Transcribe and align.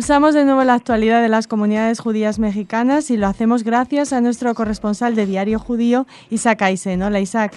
Repulsamos 0.00 0.32
de 0.32 0.46
nuevo 0.46 0.64
la 0.64 0.72
actualidad 0.72 1.20
de 1.20 1.28
las 1.28 1.46
comunidades 1.46 2.00
judías 2.00 2.38
mexicanas 2.38 3.10
y 3.10 3.18
lo 3.18 3.26
hacemos 3.26 3.64
gracias 3.64 4.14
a 4.14 4.22
nuestro 4.22 4.54
corresponsal 4.54 5.14
de 5.14 5.26
Diario 5.26 5.58
Judío, 5.58 6.06
Isaac 6.30 6.62
Aisen. 6.62 7.02
Hola, 7.02 7.20
Isaac. 7.20 7.52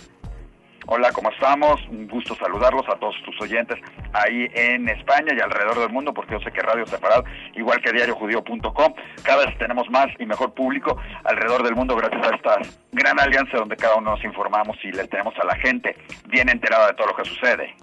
Hola, 0.87 1.13
¿cómo 1.13 1.31
estamos? 1.31 1.79
Un 1.89 2.05
gusto 2.09 2.35
saludarlos 2.35 2.83
a 2.89 2.99
todos 2.99 3.15
tus 3.23 3.39
oyentes 3.39 3.79
ahí 4.11 4.49
en 4.55 4.89
España 4.89 5.33
y 5.33 5.39
alrededor 5.39 5.79
del 5.79 5.89
mundo, 5.91 6.13
porque 6.13 6.33
yo 6.33 6.41
sé 6.41 6.51
que 6.51 6.59
Radio 6.59 6.85
Separado, 6.85 7.23
igual 7.55 7.79
que 7.81 7.93
diariojudío.com, 7.93 8.93
cada 9.23 9.45
vez 9.45 9.57
tenemos 9.57 9.89
más 9.89 10.07
y 10.19 10.25
mejor 10.25 10.53
público 10.53 10.97
alrededor 11.23 11.63
del 11.63 11.75
mundo 11.75 11.95
gracias 11.95 12.27
a 12.29 12.35
esta 12.35 12.57
gran 12.91 13.21
alianza 13.21 13.55
donde 13.55 13.77
cada 13.77 13.95
uno 13.95 14.11
nos 14.11 14.23
informamos 14.25 14.75
y 14.83 14.91
le 14.91 15.07
tenemos 15.07 15.33
a 15.41 15.45
la 15.45 15.55
gente 15.55 15.95
bien 16.27 16.49
enterada 16.49 16.87
de 16.87 16.93
todo 16.95 17.07
lo 17.07 17.15
que 17.15 17.23
sucede. 17.23 17.73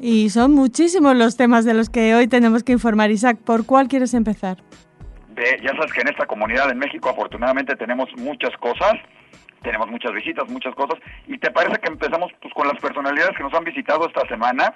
Y 0.00 0.30
son 0.30 0.52
muchísimos 0.52 1.16
los 1.16 1.36
temas 1.36 1.64
de 1.64 1.74
los 1.74 1.88
que 1.88 2.14
hoy 2.14 2.26
tenemos 2.26 2.64
que 2.64 2.72
informar. 2.72 3.10
Isaac, 3.10 3.38
¿por 3.44 3.66
cuál 3.66 3.88
quieres 3.88 4.14
empezar? 4.14 4.58
ya 5.62 5.72
sabes 5.72 5.92
que 5.92 6.00
en 6.00 6.08
esta 6.08 6.26
comunidad 6.26 6.70
en 6.70 6.78
México 6.78 7.08
afortunadamente 7.08 7.74
tenemos 7.74 8.08
muchas 8.16 8.56
cosas 8.58 8.94
tenemos 9.64 9.90
muchas 9.90 10.12
visitas, 10.12 10.48
muchas 10.48 10.74
cosas. 10.74 11.00
¿Y 11.26 11.38
te 11.38 11.50
parece 11.50 11.80
que 11.80 11.88
empezamos 11.88 12.30
pues, 12.40 12.54
con 12.54 12.68
las 12.68 12.78
personalidades 12.80 13.36
que 13.36 13.42
nos 13.42 13.54
han 13.54 13.64
visitado 13.64 14.06
esta 14.06 14.28
semana? 14.28 14.74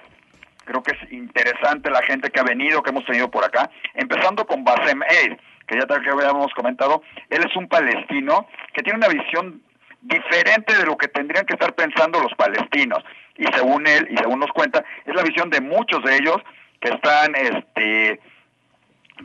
Creo 0.64 0.82
que 0.82 0.96
es 0.96 1.12
interesante 1.12 1.90
la 1.90 2.02
gente 2.02 2.30
que 2.30 2.40
ha 2.40 2.42
venido, 2.42 2.82
que 2.82 2.90
hemos 2.90 3.04
tenido 3.04 3.30
por 3.30 3.44
acá. 3.44 3.70
Empezando 3.94 4.44
con 4.46 4.64
Basem 4.64 5.00
Eid, 5.02 5.36
que 5.66 5.78
ya 5.78 5.86
que 5.86 6.10
habíamos 6.10 6.52
comentado, 6.54 7.02
él 7.30 7.44
es 7.46 7.54
un 7.54 7.68
palestino 7.68 8.48
que 8.72 8.82
tiene 8.82 8.98
una 8.98 9.08
visión 9.08 9.62
diferente 10.00 10.74
de 10.76 10.86
lo 10.86 10.96
que 10.96 11.08
tendrían 11.08 11.44
que 11.44 11.54
estar 11.54 11.74
pensando 11.74 12.20
los 12.20 12.32
palestinos. 12.34 13.04
Y 13.38 13.46
según 13.54 13.86
él, 13.86 14.08
y 14.10 14.16
según 14.16 14.40
nos 14.40 14.50
cuenta, 14.50 14.84
es 15.06 15.14
la 15.14 15.22
visión 15.22 15.48
de 15.48 15.60
muchos 15.60 16.02
de 16.04 16.16
ellos 16.16 16.36
que 16.80 16.88
están, 16.90 17.34
este, 17.34 18.20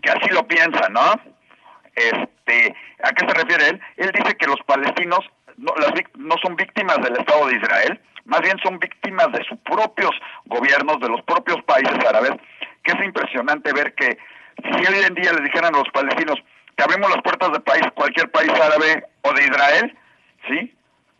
que 0.02 0.09
así 0.09 0.30
lo 0.30 0.47
piensan, 0.47 0.94
¿no? 0.94 1.14
Este, 1.95 2.75
¿A 3.03 3.11
qué 3.11 3.28
se 3.28 3.33
refiere 3.33 3.70
él? 3.70 3.81
Él 3.97 4.11
dice 4.14 4.36
que 4.38 4.47
los 4.47 4.59
palestinos 4.66 5.20
no, 5.58 5.73
las, 5.78 5.92
no 6.16 6.36
son 6.42 6.55
víctimas 6.55 6.97
del 7.02 7.17
Estado 7.17 7.47
de 7.47 7.55
Israel, 7.55 8.00
más 8.25 8.42
bien 8.42 8.58
son 8.64 8.80
víctimas 8.80 9.31
de 9.31 9.44
sus 9.44 9.58
propios 9.59 10.11
gobiernos, 10.45 11.00
de 11.00 11.09
los 11.09 11.22
propios 11.23 11.61
países 11.64 11.98
árabes, 12.05 12.31
que 12.83 12.92
es 12.92 13.03
impresionante 13.03 13.73
ver 13.73 13.94
que 13.95 14.17
si 14.58 14.86
hoy 14.88 15.03
en 15.05 15.16
día 15.16 15.33
le 15.33 15.44
dijeran 15.44 15.75
a 15.75 15.80
los 15.80 15.89
palestinos 15.89 16.38
que 16.75 16.83
abrimos 16.83 17.09
las 17.09 17.22
puertas 17.22 17.52
de 17.52 17.59
país, 17.59 17.83
cualquier 17.94 18.31
país 18.31 18.52
árabe 18.52 19.05
o 19.22 19.33
de 19.33 19.44
Israel, 19.44 19.98
¿sí? 20.48 20.75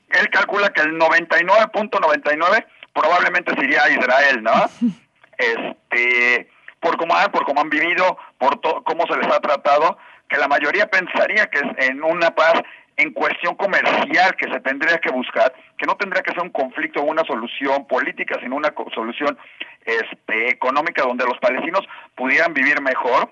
Él 0.10 0.30
calcula 0.30 0.70
que 0.70 0.82
el 0.82 0.98
99.99 1.00 2.66
probablemente 2.94 3.54
sería 3.56 3.90
Israel, 3.90 4.44
¿no? 4.44 4.52
Este, 5.36 6.48
por 6.80 6.96
cómo, 6.96 7.16
han, 7.16 7.32
por 7.32 7.44
cómo 7.44 7.62
han 7.62 7.70
vivido, 7.70 8.18
por 8.38 8.62
cómo 8.84 9.06
se 9.08 9.18
les 9.18 9.28
ha 9.28 9.40
tratado, 9.40 9.98
que 10.30 10.38
la 10.38 10.48
mayoría 10.48 10.86
pensaría 10.88 11.48
que 11.48 11.58
es 11.58 11.90
en 11.90 12.04
una 12.04 12.36
paz 12.36 12.54
en 12.98 13.12
cuestión 13.12 13.56
comercial 13.56 14.36
que 14.36 14.52
se 14.52 14.60
tendría 14.60 15.00
que 15.00 15.12
buscar, 15.12 15.54
que 15.78 15.88
no 15.88 15.96
tendría 15.98 16.22
que 16.22 16.32
ser 16.32 16.42
un 16.42 16.52
conflicto 16.52 17.02
o 17.02 17.06
una 17.06 17.24
solución 17.24 17.88
política, 17.88 18.38
sino 18.42 18.56
una 18.56 18.74
solución 18.94 19.38
este, 19.86 20.50
económica 20.50 21.04
donde 21.04 21.26
los 21.26 21.38
palestinos 21.40 21.82
pudieran 22.16 22.54
vivir 22.54 22.80
mejor, 22.82 23.32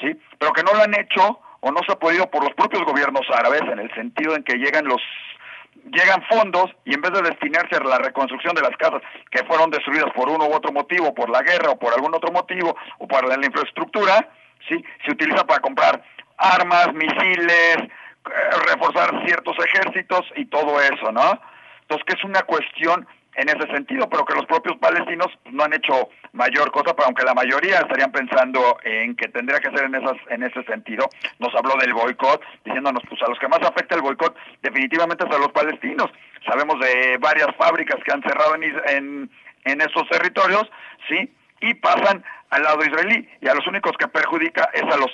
¿sí? 0.00 0.18
Pero 0.38 0.52
que 0.52 0.62
no 0.62 0.72
lo 0.72 0.82
han 0.82 0.98
hecho 0.98 1.40
o 1.60 1.70
no 1.70 1.80
se 1.86 1.92
ha 1.92 1.98
podido 1.98 2.30
por 2.30 2.42
los 2.42 2.54
propios 2.54 2.84
gobiernos 2.84 3.26
árabes 3.30 3.62
en 3.62 3.78
el 3.78 3.94
sentido 3.94 4.34
en 4.34 4.44
que 4.44 4.56
llegan 4.56 4.86
los 4.86 5.02
llegan 5.92 6.22
fondos 6.28 6.70
y 6.84 6.94
en 6.94 7.00
vez 7.00 7.12
de 7.12 7.22
destinarse 7.22 7.76
a 7.76 7.80
la 7.80 7.98
reconstrucción 7.98 8.54
de 8.54 8.62
las 8.62 8.76
casas 8.76 9.02
que 9.30 9.44
fueron 9.44 9.70
destruidas 9.70 10.12
por 10.14 10.28
uno 10.28 10.46
u 10.46 10.54
otro 10.54 10.72
motivo, 10.72 11.14
por 11.14 11.30
la 11.30 11.42
guerra 11.42 11.70
o 11.70 11.78
por 11.78 11.92
algún 11.92 12.14
otro 12.14 12.32
motivo 12.32 12.76
o 12.98 13.06
por 13.06 13.26
la 13.26 13.34
infraestructura, 13.34 14.28
¿sí? 14.68 14.84
Se 15.04 15.12
utiliza 15.12 15.44
para 15.44 15.60
comprar 15.60 16.02
armas, 16.36 16.92
misiles, 16.94 17.78
eh, 17.78 17.90
reforzar 18.68 19.24
ciertos 19.26 19.56
ejércitos 19.58 20.22
y 20.36 20.46
todo 20.46 20.80
eso, 20.80 21.12
¿no? 21.12 21.40
Entonces, 21.82 22.04
que 22.06 22.14
es 22.14 22.24
una 22.24 22.42
cuestión 22.42 23.06
en 23.36 23.48
ese 23.48 23.66
sentido, 23.72 24.08
pero 24.08 24.24
que 24.24 24.34
los 24.34 24.46
propios 24.46 24.76
palestinos 24.78 25.28
no 25.50 25.64
han 25.64 25.74
hecho 25.74 26.08
mayor 26.32 26.70
cosa, 26.70 26.94
pero 26.94 27.06
aunque 27.06 27.24
la 27.24 27.34
mayoría 27.34 27.80
estarían 27.80 28.12
pensando 28.12 28.78
en 28.84 29.16
que 29.16 29.28
tendría 29.28 29.60
que 29.60 29.70
ser 29.70 29.84
en 29.84 29.94
esas 29.94 30.16
en 30.30 30.42
ese 30.42 30.62
sentido. 30.64 31.08
Nos 31.38 31.54
habló 31.54 31.76
del 31.80 31.92
boicot, 31.92 32.42
diciéndonos 32.64 33.02
pues 33.08 33.20
a 33.22 33.28
los 33.28 33.38
que 33.38 33.48
más 33.48 33.60
afecta 33.62 33.96
el 33.96 34.02
boicot 34.02 34.36
definitivamente 34.62 35.24
es 35.28 35.34
a 35.34 35.38
los 35.38 35.52
palestinos. 35.52 36.10
Sabemos 36.46 36.78
de 36.80 37.16
varias 37.18 37.48
fábricas 37.56 38.02
que 38.04 38.12
han 38.12 38.22
cerrado 38.22 38.54
en 38.56 38.64
en, 38.64 39.30
en 39.64 39.80
esos 39.80 40.08
territorios, 40.08 40.70
¿sí? 41.08 41.32
Y 41.60 41.74
pasan 41.74 42.24
al 42.50 42.62
lado 42.62 42.84
israelí 42.84 43.28
y 43.40 43.48
a 43.48 43.54
los 43.54 43.66
únicos 43.66 43.92
que 43.98 44.08
perjudica 44.08 44.70
es 44.72 44.82
a 44.82 44.96
los 44.96 45.10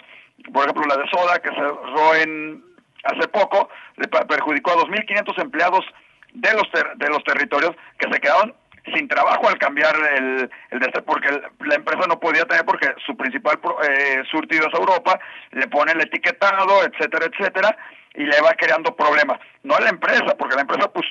por 0.53 0.65
ejemplo 0.65 0.85
la 0.87 0.97
de 0.97 1.09
Soda 1.11 1.39
que 1.39 1.51
cerró 1.51 2.15
en 2.17 2.65
hace 3.05 3.29
poco 3.29 3.71
le 3.97 4.09
perjudicó 4.09 4.73
a 4.73 4.77
2.500 4.77 5.41
empleados 5.41 5.85
de 6.33 6.53
los 6.53 6.69
de 6.97 7.09
los 7.09 7.23
territorios 7.25 7.75
que 7.99 8.13
se 8.13 8.21
quedaron 8.21 8.55
sin 8.95 9.09
trabajo 9.09 9.49
al 9.49 9.59
cambiar 9.59 9.95
el, 10.17 10.51
el 10.71 10.79
de 10.79 11.03
porque 11.03 11.29
la 11.61 11.75
empresa 11.75 12.07
no 12.09 12.19
podía 12.19 12.45
tener 12.45 12.65
porque 12.65 12.93
su 13.07 13.17
principal 13.17 13.59
eh, 13.89 14.23
surtido 14.31 14.67
es 14.67 14.75
Europa, 14.75 15.19
le 15.53 15.67
pone 15.69 15.93
el 15.93 16.01
etiquetado, 16.01 16.85
etcétera, 16.85 17.27
etcétera, 17.27 17.77
y 18.15 18.25
le 18.25 18.41
va 18.41 18.55
creando 18.55 18.95
problemas. 18.97 19.39
No 19.63 19.75
a 19.75 19.81
la 19.81 19.91
empresa, 19.91 20.35
porque 20.39 20.55
la 20.55 20.63
empresa 20.63 20.91
pues 20.91 21.07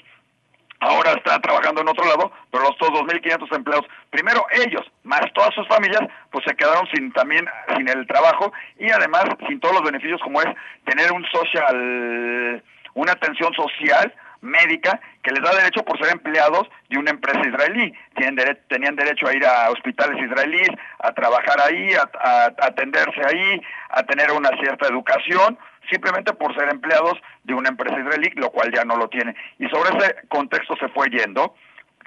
ahora 0.80 1.12
está 1.12 1.40
trabajando 1.40 1.82
en 1.82 1.90
otro 1.90 2.06
lado, 2.06 2.32
pero 2.52 2.64
los 2.64 2.78
todos 2.78 3.02
2.500 3.02 3.56
empleados, 3.56 3.86
primero 4.10 4.46
ellos, 4.52 4.86
más 5.04 5.22
todas 5.34 5.54
sus 5.54 5.68
familias, 5.68 6.02
pues 6.32 6.46
se 6.46 6.56
quedaron 6.56 6.88
sin 6.94 7.12
también 7.12 7.46
sin 7.76 7.88
el 7.88 8.08
trabajo 8.08 8.52
y 8.78 8.90
además 8.90 9.26
sin 9.48 9.60
todos 9.60 9.76
los 9.76 9.84
beneficios 9.84 10.22
como 10.22 10.42
es 10.42 10.48
tener 10.86 11.12
un 11.12 11.26
social, 11.26 12.64
una 12.94 13.12
atención 13.12 13.54
social 13.54 14.14
médica 14.42 15.00
que 15.22 15.32
les 15.32 15.44
da 15.44 15.56
derecho 15.56 15.84
por 15.84 15.98
ser 16.00 16.14
empleados 16.14 16.70
de 16.90 16.98
una 16.98 17.12
empresa 17.12 17.42
israelí. 17.48 17.94
Tienen 18.16 18.60
tenían 18.68 18.96
derecho 18.96 19.28
a 19.28 19.34
ir 19.34 19.46
a 19.46 19.70
hospitales 19.70 20.22
israelíes, 20.24 20.70
a 21.00 21.12
trabajar 21.14 21.60
ahí, 21.62 21.94
a 21.94 22.54
atenderse 22.62 23.22
ahí, 23.26 23.62
a 23.90 24.04
tener 24.04 24.32
una 24.32 24.50
cierta 24.62 24.88
educación 24.88 25.58
simplemente 25.90 26.34
por 26.34 26.56
ser 26.56 26.70
empleados 26.70 27.20
de 27.44 27.54
una 27.54 27.70
empresa 27.70 28.00
israelí, 28.00 28.30
lo 28.36 28.52
cual 28.52 28.72
ya 28.74 28.84
no 28.86 28.96
lo 28.96 29.10
tiene. 29.10 29.36
Y 29.58 29.68
sobre 29.70 29.98
ese 29.98 30.28
contexto 30.28 30.76
se 30.78 30.90
fue 30.90 31.10
yendo. 31.10 31.56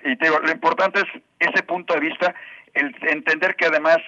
Y 0.05 0.17
te 0.17 0.27
digo, 0.27 0.39
lo 0.41 0.51
importante 0.51 1.01
es 1.01 1.23
ese 1.39 1.63
punto 1.63 1.95
de 1.95 2.01
vista, 2.01 2.35
el 2.75 2.95
entender 3.03 3.57
que 3.57 3.67
además 3.67 3.99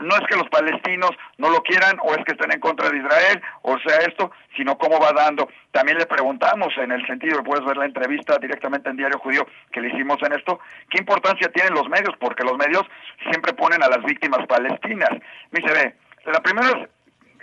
no 0.00 0.14
es 0.16 0.26
que 0.28 0.36
los 0.36 0.48
palestinos 0.48 1.10
no 1.38 1.50
lo 1.50 1.62
quieran 1.62 1.98
o 2.02 2.14
es 2.14 2.24
que 2.24 2.32
estén 2.32 2.52
en 2.52 2.60
contra 2.60 2.90
de 2.90 2.98
Israel 2.98 3.42
o 3.62 3.78
sea 3.78 3.98
esto, 3.98 4.30
sino 4.56 4.76
cómo 4.78 4.98
va 4.98 5.12
dando. 5.12 5.48
También 5.72 5.98
le 5.98 6.06
preguntamos 6.06 6.72
en 6.78 6.92
el 6.92 7.06
sentido, 7.06 7.42
puedes 7.42 7.64
ver 7.64 7.76
la 7.76 7.86
entrevista 7.86 8.38
directamente 8.38 8.90
en 8.90 8.96
Diario 8.96 9.18
Judío 9.18 9.46
que 9.72 9.80
le 9.80 9.88
hicimos 9.88 10.18
en 10.22 10.32
esto, 10.32 10.60
qué 10.88 10.98
importancia 10.98 11.50
tienen 11.52 11.74
los 11.74 11.88
medios, 11.88 12.14
porque 12.18 12.44
los 12.44 12.56
medios 12.56 12.84
siempre 13.30 13.52
ponen 13.52 13.82
a 13.82 13.88
las 13.88 14.02
víctimas 14.04 14.46
palestinas. 14.46 15.10
Me 15.50 15.60
dice, 15.60 15.72
ve, 15.72 15.94
la 16.32 16.40
primera 16.40 16.68
es 16.68 16.88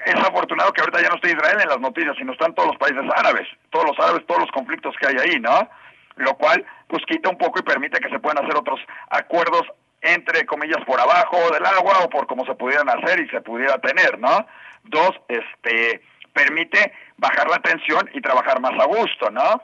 es 0.05 0.15
afortunado 0.15 0.71
que 0.73 0.81
ahorita 0.81 1.01
ya 1.01 1.09
no 1.09 1.15
esté 1.15 1.31
Israel 1.31 1.59
en 1.61 1.69
las 1.69 1.79
noticias, 1.79 2.15
sino 2.17 2.31
están 2.31 2.53
todos 2.53 2.69
los 2.69 2.77
países 2.77 3.03
árabes, 3.15 3.47
todos 3.71 3.87
los 3.87 3.99
árabes, 3.99 4.25
todos 4.27 4.41
los 4.41 4.51
conflictos 4.51 4.95
que 4.99 5.07
hay 5.07 5.15
ahí, 5.17 5.39
¿no? 5.39 5.67
Lo 6.17 6.35
cual, 6.35 6.65
pues 6.87 7.03
quita 7.05 7.29
un 7.29 7.37
poco 7.37 7.59
y 7.59 7.63
permite 7.63 7.99
que 7.99 8.09
se 8.09 8.19
puedan 8.19 8.43
hacer 8.43 8.55
otros 8.55 8.79
acuerdos 9.09 9.63
entre 10.01 10.45
comillas 10.45 10.83
por 10.85 10.99
abajo 10.99 11.51
del 11.51 11.65
agua 11.65 11.99
o 12.03 12.09
por 12.09 12.27
cómo 12.27 12.45
se 12.45 12.55
pudieran 12.55 12.89
hacer 12.89 13.19
y 13.19 13.29
se 13.29 13.41
pudiera 13.41 13.77
tener, 13.79 14.19
¿no? 14.19 14.45
Dos, 14.83 15.11
este, 15.27 16.01
permite 16.33 16.93
bajar 17.17 17.49
la 17.49 17.59
tensión 17.59 18.09
y 18.13 18.21
trabajar 18.21 18.61
más 18.61 18.73
a 18.79 18.85
gusto, 18.85 19.29
¿no? 19.31 19.61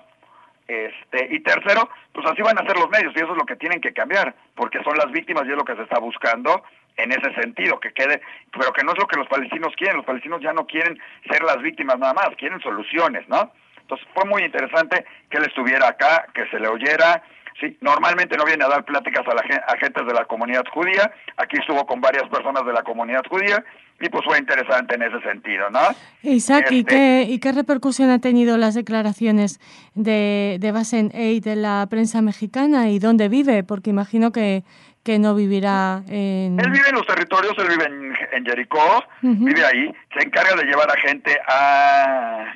Este, 0.68 1.28
y 1.30 1.40
tercero, 1.42 1.90
pues 2.14 2.26
así 2.26 2.42
van 2.42 2.58
a 2.58 2.66
ser 2.66 2.78
los 2.78 2.90
medios 2.90 3.14
y 3.16 3.20
eso 3.20 3.32
es 3.32 3.38
lo 3.38 3.46
que 3.46 3.58
tienen 3.58 3.82
que 3.82 3.94
cambiar, 3.94 4.34
porque 4.56 4.82
son 4.84 4.98
las 4.98 5.12
víctimas 5.12 5.44
y 5.46 5.52
es 5.52 5.58
lo 5.58 5.66
que 5.66 5.76
se 5.76 5.84
está 5.84 6.00
buscando 6.00 6.64
en 6.98 7.12
ese 7.12 7.34
sentido, 7.36 7.80
que 7.80 7.92
quede, 7.92 8.22
pero 8.52 8.72
que 8.72 8.84
no 8.84 8.94
es 8.94 9.00
lo 9.00 9.08
que 9.08 9.18
los 9.18 9.28
palestinos 9.28 9.74
quieren, 9.76 9.98
los 9.98 10.06
palestinos 10.06 10.42
ya 10.42 10.54
no 10.54 10.66
quieren 10.66 11.00
ser 11.30 11.44
las 11.44 11.58
víctimas 11.62 12.00
nada 12.00 12.14
más, 12.14 12.30
quieren 12.38 12.60
soluciones, 12.62 13.28
¿no? 13.28 13.52
Entonces 13.82 14.08
fue 14.14 14.26
muy 14.26 14.44
interesante 14.44 15.06
que 15.30 15.38
él 15.38 15.46
estuviera 15.46 15.90
acá, 15.90 16.28
que 16.34 16.48
se 16.48 16.60
le 16.60 16.68
oyera, 16.68 17.22
sí, 17.60 17.78
normalmente 17.82 18.38
no 18.38 18.46
viene 18.46 18.64
a 18.64 18.70
dar 18.70 18.86
pláticas 18.86 19.26
a 19.28 19.34
la 19.34 19.42
a 19.42 19.78
gente 19.78 20.04
de 20.04 20.14
la 20.14 20.26
comunidad 20.26 20.64
judía, 20.74 21.12
aquí 21.38 21.58
estuvo 21.60 21.86
con 21.86 22.02
varias 22.02 22.30
personas 22.30 22.66
de 22.66 22.74
la 22.74 22.84
comunidad 22.84 23.24
judía, 23.30 23.64
y 24.00 24.10
pues 24.10 24.24
fue 24.26 24.38
interesante 24.38 24.96
en 24.96 25.04
ese 25.04 25.22
sentido, 25.22 25.70
¿no? 25.70 25.80
Isaac, 26.24 26.68
¿y, 26.72 26.80
este 26.80 26.94
qué, 26.94 27.26
¿y 27.30 27.40
qué 27.40 27.52
repercusión 27.52 28.10
ha 28.10 28.20
tenido 28.20 28.58
las 28.58 28.74
declaraciones 28.74 29.60
de, 29.94 30.58
de 30.60 30.72
Basen 30.72 31.10
de 31.10 31.56
la 31.56 31.88
prensa 31.90 32.22
mexicana 32.22 32.90
y 32.90 33.00
dónde 33.00 33.30
vive? 33.30 33.64
Porque 33.64 33.92
imagino 33.92 34.32
que, 34.32 34.64
que 35.04 35.20
no 35.20 35.36
vivirá 35.36 36.04
en... 36.08 36.60
Él 36.60 36.72
vive 36.72 36.90
en 36.90 36.96
los 36.96 37.06
territorios, 37.06 37.54
él 37.58 37.68
vive 37.70 37.86
en, 37.86 38.46
Jericó, 38.46 39.04
vive 39.22 39.66
ahí, 39.66 39.94
se 40.18 40.26
encarga 40.26 40.56
de 40.56 40.66
llevar 40.66 40.90
a 40.90 40.98
gente 40.98 41.40
a, 41.48 42.54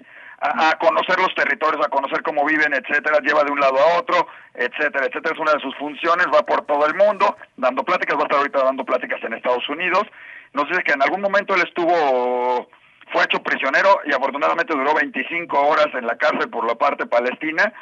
a, 0.56 0.78
conocer 0.78 1.20
los 1.20 1.34
territorios, 1.36 1.86
a 1.86 1.90
conocer 1.90 2.22
cómo 2.24 2.46
viven, 2.46 2.74
etcétera, 2.74 3.20
lleva 3.20 3.44
de 3.44 3.52
un 3.52 3.60
lado 3.60 3.78
a 3.80 4.00
otro, 4.00 4.28
etcétera, 4.54 5.06
etcétera, 5.06 5.34
es 5.34 5.40
una 5.40 5.54
de 5.54 5.60
sus 5.60 5.76
funciones, 5.76 6.28
va 6.34 6.44
por 6.44 6.66
todo 6.66 6.86
el 6.86 6.96
mundo 6.96 7.38
dando 7.56 7.84
pláticas, 7.84 8.18
va 8.18 8.22
a 8.22 8.24
estar 8.24 8.38
ahorita 8.40 8.64
dando 8.64 8.86
pláticas 8.86 9.24
en 9.24 9.34
Estados 9.34 9.68
Unidos, 9.70 10.04
nos 10.54 10.68
dice 10.70 10.84
que 10.84 10.94
en 10.94 11.02
algún 11.02 11.22
momento 11.22 11.56
él 11.56 11.62
estuvo, 11.62 12.70
fue 13.12 13.24
hecho 13.24 13.42
prisionero 13.44 14.00
y 14.06 14.14
afortunadamente 14.14 14.74
duró 14.74 14.94
25 14.94 15.60
horas 15.60 15.88
en 15.94 16.08
la 16.08 16.18
cárcel 16.18 16.50
por 16.50 16.66
la 16.66 16.76
parte 16.76 17.06
palestina, 17.06 17.74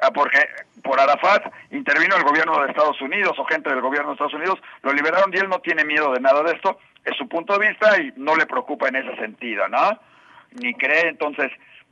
ah, 0.00 0.10
porque 0.12 0.38
por 0.82 0.98
Arafat 1.00 1.52
intervino 1.70 2.16
el 2.16 2.24
gobierno 2.24 2.60
de 2.60 2.70
Estados 2.70 3.00
Unidos 3.00 3.38
o 3.38 3.44
gente 3.44 3.70
del 3.70 3.80
gobierno 3.80 4.08
de 4.08 4.14
Estados 4.14 4.34
Unidos, 4.34 4.58
lo 4.82 4.92
liberaron 4.92 5.32
y 5.32 5.38
él 5.38 5.48
no 5.48 5.60
tiene 5.60 5.84
miedo 5.84 6.12
de 6.12 6.20
nada 6.20 6.42
de 6.42 6.52
esto, 6.52 6.78
es 7.04 7.16
su 7.16 7.28
punto 7.28 7.58
de 7.58 7.68
vista 7.68 8.00
y 8.00 8.12
no 8.16 8.34
le 8.34 8.46
preocupa 8.46 8.88
en 8.88 8.96
ese 8.96 9.14
sentido, 9.16 9.68
¿no? 9.68 9.98
Ni 10.52 10.74
cree, 10.74 11.08
entonces, 11.08 11.50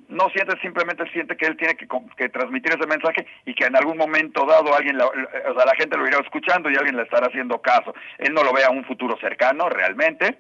no 0.09 0.29
siente, 0.31 0.59
simplemente 0.61 1.05
siente 1.13 1.37
que 1.37 1.47
él 1.47 1.57
tiene 1.57 1.77
que, 1.77 2.29
transmitir 2.29 2.73
ese 2.73 2.87
mensaje 2.87 3.27
y 3.47 3.55
que 3.55 3.65
en 3.65 3.77
algún 3.77 3.97
momento 3.97 4.45
dado 4.47 4.75
alguien, 4.75 4.99
la, 4.99 5.07
o 5.07 5.55
sea, 5.55 5.65
la 5.65 5.75
gente 5.77 5.97
lo 5.97 6.07
irá 6.07 6.19
escuchando 6.19 6.71
y 6.71 6.77
alguien 6.77 6.97
le 6.97 7.03
estará 7.03 7.27
haciendo 7.27 7.61
caso. 7.61 7.95
Él 8.19 8.33
no 8.35 8.43
lo 8.43 8.53
ve 8.53 8.65
a 8.65 8.71
un 8.71 8.85
futuro 8.85 9.17
cercano 9.19 9.69
realmente, 9.69 10.39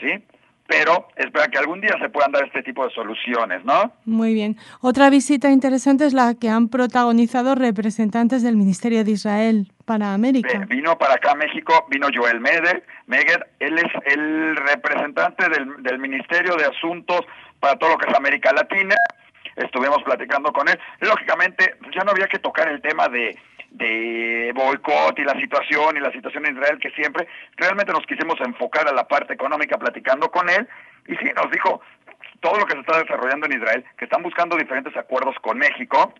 ¿sí? 0.00 0.24
Pero 0.68 1.06
espera 1.14 1.46
que 1.46 1.58
algún 1.58 1.80
día 1.80 1.94
se 2.00 2.08
puedan 2.08 2.32
dar 2.32 2.44
este 2.44 2.62
tipo 2.64 2.84
de 2.84 2.92
soluciones, 2.92 3.64
¿no? 3.64 3.92
Muy 4.04 4.34
bien. 4.34 4.56
Otra 4.80 5.10
visita 5.10 5.50
interesante 5.50 6.06
es 6.06 6.12
la 6.12 6.34
que 6.34 6.48
han 6.48 6.68
protagonizado 6.68 7.54
representantes 7.54 8.42
del 8.42 8.56
Ministerio 8.56 9.04
de 9.04 9.12
Israel 9.12 9.72
para 9.84 10.12
América. 10.12 10.66
Vino 10.68 10.98
para 10.98 11.14
acá 11.14 11.32
a 11.32 11.34
México, 11.36 11.86
vino 11.88 12.08
Joel 12.12 12.40
Meder, 12.40 12.84
Meger, 13.06 13.46
él 13.60 13.78
es 13.78 14.12
el 14.12 14.56
representante 14.56 15.48
del, 15.48 15.82
del 15.84 15.98
Ministerio 16.00 16.56
de 16.56 16.64
Asuntos 16.64 17.20
para 17.60 17.76
todo 17.76 17.90
lo 17.90 17.98
que 17.98 18.10
es 18.10 18.16
América 18.16 18.52
Latina. 18.52 18.94
Estuvimos 19.56 20.02
platicando 20.02 20.52
con 20.52 20.68
él. 20.68 20.78
Lógicamente, 21.00 21.76
ya 21.94 22.04
no 22.04 22.10
había 22.10 22.28
que 22.28 22.38
tocar 22.38 22.68
el 22.68 22.82
tema 22.82 23.08
de, 23.08 23.36
de 23.70 24.52
boicot 24.54 25.18
y 25.18 25.24
la 25.24 25.38
situación 25.40 25.96
y 25.96 26.00
la 26.00 26.12
situación 26.12 26.46
en 26.46 26.56
Israel 26.56 26.78
que 26.78 26.90
siempre 26.90 27.26
realmente 27.56 27.92
nos 27.92 28.06
quisimos 28.06 28.40
enfocar 28.40 28.88
a 28.88 28.92
la 28.92 29.06
parte 29.06 29.34
económica 29.34 29.78
platicando 29.78 30.30
con 30.30 30.48
él 30.48 30.66
y 31.06 31.16
sí 31.16 31.30
nos 31.34 31.50
dijo 31.50 31.80
todo 32.40 32.58
lo 32.58 32.66
que 32.66 32.74
se 32.74 32.80
está 32.80 32.98
desarrollando 33.00 33.46
en 33.46 33.60
Israel 33.60 33.84
que 33.98 34.04
están 34.04 34.22
buscando 34.22 34.56
diferentes 34.56 34.96
acuerdos 34.96 35.36
con 35.40 35.58
México 35.58 36.14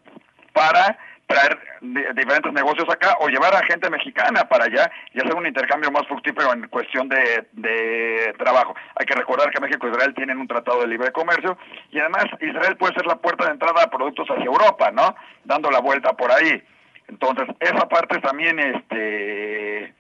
para 0.52 0.98
traer 1.26 1.58
diferentes 1.80 2.52
negocios 2.52 2.86
acá 2.88 3.16
o 3.20 3.28
llevar 3.28 3.54
a 3.54 3.64
gente 3.66 3.90
mexicana 3.90 4.48
para 4.48 4.64
allá 4.64 4.90
y 5.12 5.18
hacer 5.18 5.34
un 5.34 5.46
intercambio 5.46 5.90
más 5.90 6.06
fructífero 6.06 6.52
en 6.52 6.68
cuestión 6.68 7.08
de, 7.08 7.46
de 7.52 8.34
trabajo. 8.38 8.74
Hay 8.94 9.06
que 9.06 9.14
recordar 9.14 9.50
que 9.50 9.60
México 9.60 9.86
e 9.86 9.90
Israel 9.90 10.14
tienen 10.14 10.38
un 10.38 10.46
tratado 10.46 10.80
de 10.80 10.88
libre 10.88 11.12
comercio 11.12 11.58
y 11.90 11.98
además 11.98 12.26
Israel 12.40 12.76
puede 12.76 12.94
ser 12.94 13.06
la 13.06 13.16
puerta 13.16 13.46
de 13.46 13.52
entrada 13.52 13.82
a 13.82 13.90
productos 13.90 14.28
hacia 14.28 14.44
Europa, 14.44 14.90
¿no? 14.92 15.14
Dando 15.44 15.70
la 15.70 15.80
vuelta 15.80 16.12
por 16.12 16.30
ahí. 16.30 16.62
Entonces, 17.08 17.46
esa 17.60 17.88
parte 17.88 18.18
también 18.20 18.58
este 18.58 19.94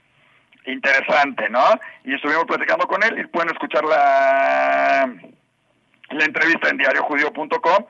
interesante, 0.66 1.48
¿no? 1.50 1.64
Y 2.04 2.14
estuvimos 2.14 2.44
platicando 2.44 2.86
con 2.86 3.02
él 3.02 3.18
y 3.18 3.26
pueden 3.26 3.50
escuchar 3.50 3.84
la, 3.84 5.08
la 6.10 6.24
entrevista 6.24 6.68
en 6.68 6.78
diariojudío.com 6.78 7.86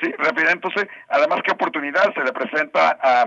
Sí, 0.00 0.12
rápido, 0.18 0.50
entonces, 0.50 0.86
además, 1.08 1.40
¿qué 1.44 1.52
oportunidad 1.52 2.12
se 2.14 2.24
le 2.24 2.32
presenta 2.32 2.98
a, 3.00 3.22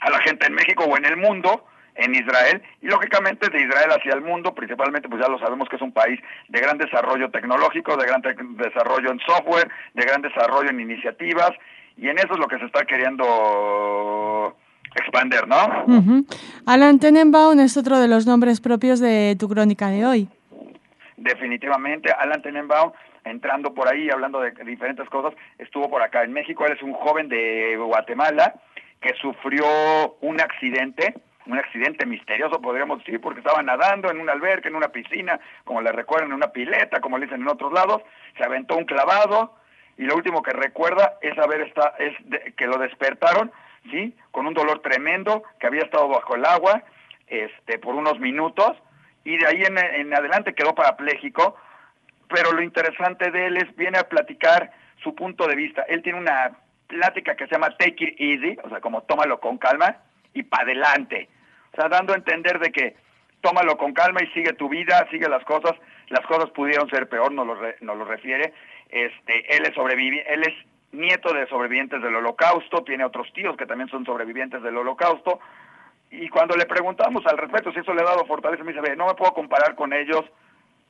a 0.00 0.10
la 0.10 0.18
gente 0.20 0.46
en 0.46 0.54
México 0.54 0.84
o 0.84 0.96
en 0.96 1.04
el 1.04 1.16
mundo? 1.16 1.66
en 1.94 2.14
Israel 2.14 2.62
y 2.80 2.86
lógicamente 2.86 3.48
de 3.50 3.60
Israel 3.60 3.90
hacia 3.90 4.14
el 4.14 4.22
mundo, 4.22 4.54
principalmente 4.54 5.08
pues 5.08 5.20
ya 5.20 5.28
lo 5.28 5.38
sabemos 5.38 5.68
que 5.68 5.76
es 5.76 5.82
un 5.82 5.92
país 5.92 6.18
de 6.48 6.60
gran 6.60 6.78
desarrollo 6.78 7.30
tecnológico, 7.30 7.96
de 7.96 8.06
gran 8.06 8.22
desarrollo 8.56 9.10
en 9.10 9.20
software, 9.20 9.70
de 9.94 10.02
gran 10.04 10.22
desarrollo 10.22 10.70
en 10.70 10.80
iniciativas 10.80 11.50
y 11.96 12.08
en 12.08 12.18
eso 12.18 12.32
es 12.32 12.38
lo 12.38 12.48
que 12.48 12.58
se 12.58 12.64
está 12.64 12.84
queriendo 12.84 14.56
expander, 14.94 15.46
¿no? 15.46 16.24
Alan 16.66 16.98
Tenenbaum 16.98 17.60
es 17.60 17.76
otro 17.76 17.98
de 17.98 18.08
los 18.08 18.26
nombres 18.26 18.60
propios 18.60 19.00
de 19.00 19.36
tu 19.38 19.48
crónica 19.48 19.88
de 19.88 20.06
hoy. 20.06 20.28
Definitivamente, 21.16 22.10
Alan 22.12 22.42
Tenenbaum 22.42 22.92
entrando 23.24 23.74
por 23.74 23.88
ahí, 23.88 24.10
hablando 24.10 24.40
de 24.40 24.52
diferentes 24.64 25.08
cosas, 25.08 25.34
estuvo 25.58 25.88
por 25.88 26.02
acá 26.02 26.24
en 26.24 26.32
México. 26.32 26.66
Él 26.66 26.72
es 26.72 26.82
un 26.82 26.92
joven 26.92 27.28
de 27.28 27.76
Guatemala 27.76 28.54
que 29.00 29.14
sufrió 29.14 29.64
un 30.20 30.40
accidente, 30.40 31.14
un 31.46 31.58
accidente 31.58 32.06
misterioso, 32.06 32.60
podríamos 32.60 32.98
decir, 32.98 33.20
porque 33.20 33.40
estaba 33.40 33.62
nadando 33.62 34.10
en 34.10 34.20
un 34.20 34.30
alberca, 34.30 34.68
en 34.68 34.76
una 34.76 34.88
piscina, 34.88 35.40
como 35.64 35.82
le 35.82 35.90
recuerdan, 35.92 36.28
en 36.28 36.34
una 36.34 36.52
pileta, 36.52 37.00
como 37.00 37.18
le 37.18 37.26
dicen 37.26 37.42
en 37.42 37.48
otros 37.48 37.72
lados, 37.72 38.02
se 38.36 38.44
aventó 38.44 38.76
un 38.76 38.84
clavado 38.84 39.56
y 39.98 40.04
lo 40.04 40.14
último 40.14 40.42
que 40.42 40.52
recuerda 40.52 41.18
es 41.20 41.34
saber 41.34 41.62
esta, 41.62 41.94
es 41.98 42.14
que 42.56 42.66
lo 42.66 42.78
despertaron, 42.78 43.50
sí, 43.90 44.14
con 44.30 44.46
un 44.46 44.54
dolor 44.54 44.80
tremendo, 44.80 45.42
que 45.58 45.66
había 45.66 45.82
estado 45.82 46.08
bajo 46.08 46.36
el 46.36 46.46
agua, 46.46 46.84
este, 47.26 47.78
por 47.78 47.94
unos 47.94 48.20
minutos 48.20 48.76
y 49.24 49.36
de 49.36 49.46
ahí 49.46 49.62
en, 49.62 49.78
en 49.78 50.14
adelante 50.14 50.54
quedó 50.54 50.74
parapléjico 50.74 51.56
pero 52.32 52.52
lo 52.52 52.62
interesante 52.62 53.30
de 53.30 53.46
él 53.46 53.56
es, 53.58 53.76
viene 53.76 53.98
a 53.98 54.08
platicar 54.08 54.72
su 55.02 55.14
punto 55.14 55.46
de 55.46 55.56
vista. 55.56 55.82
Él 55.82 56.02
tiene 56.02 56.18
una 56.18 56.52
plática 56.86 57.36
que 57.36 57.46
se 57.46 57.52
llama 57.52 57.76
Take 57.76 58.04
It 58.04 58.20
Easy, 58.20 58.58
o 58.64 58.68
sea, 58.68 58.80
como 58.80 59.02
tómalo 59.02 59.38
con 59.38 59.58
calma 59.58 59.98
y 60.34 60.42
para 60.42 60.64
adelante. 60.64 61.28
O 61.72 61.76
sea, 61.76 61.88
dando 61.88 62.12
a 62.12 62.16
entender 62.16 62.58
de 62.58 62.72
que 62.72 62.96
tómalo 63.40 63.76
con 63.76 63.92
calma 63.92 64.22
y 64.22 64.26
sigue 64.28 64.52
tu 64.54 64.68
vida, 64.68 65.06
sigue 65.10 65.28
las 65.28 65.44
cosas. 65.44 65.74
Las 66.08 66.24
cosas 66.26 66.50
pudieron 66.50 66.88
ser 66.90 67.08
peor, 67.08 67.32
nos 67.32 67.46
lo, 67.46 67.56
nos 67.80 67.96
lo 67.96 68.04
refiere. 68.04 68.52
Este, 68.88 69.56
él 69.56 69.64
es 69.64 69.74
sobrevivi 69.74 70.20
él 70.26 70.42
es 70.42 70.54
nieto 70.92 71.32
de 71.32 71.46
sobrevivientes 71.46 72.02
del 72.02 72.14
Holocausto, 72.14 72.84
tiene 72.84 73.04
otros 73.04 73.32
tíos 73.32 73.56
que 73.56 73.64
también 73.64 73.88
son 73.88 74.04
sobrevivientes 74.04 74.62
del 74.62 74.76
Holocausto. 74.76 75.40
Y 76.10 76.28
cuando 76.28 76.54
le 76.54 76.66
preguntamos 76.66 77.24
al 77.26 77.38
respecto 77.38 77.72
si 77.72 77.78
eso 77.78 77.94
le 77.94 78.02
ha 78.02 78.04
dado 78.04 78.26
fortaleza, 78.26 78.62
me 78.62 78.74
dice, 78.74 78.96
no 78.96 79.06
me 79.06 79.14
puedo 79.14 79.32
comparar 79.32 79.74
con 79.74 79.94
ellos 79.94 80.24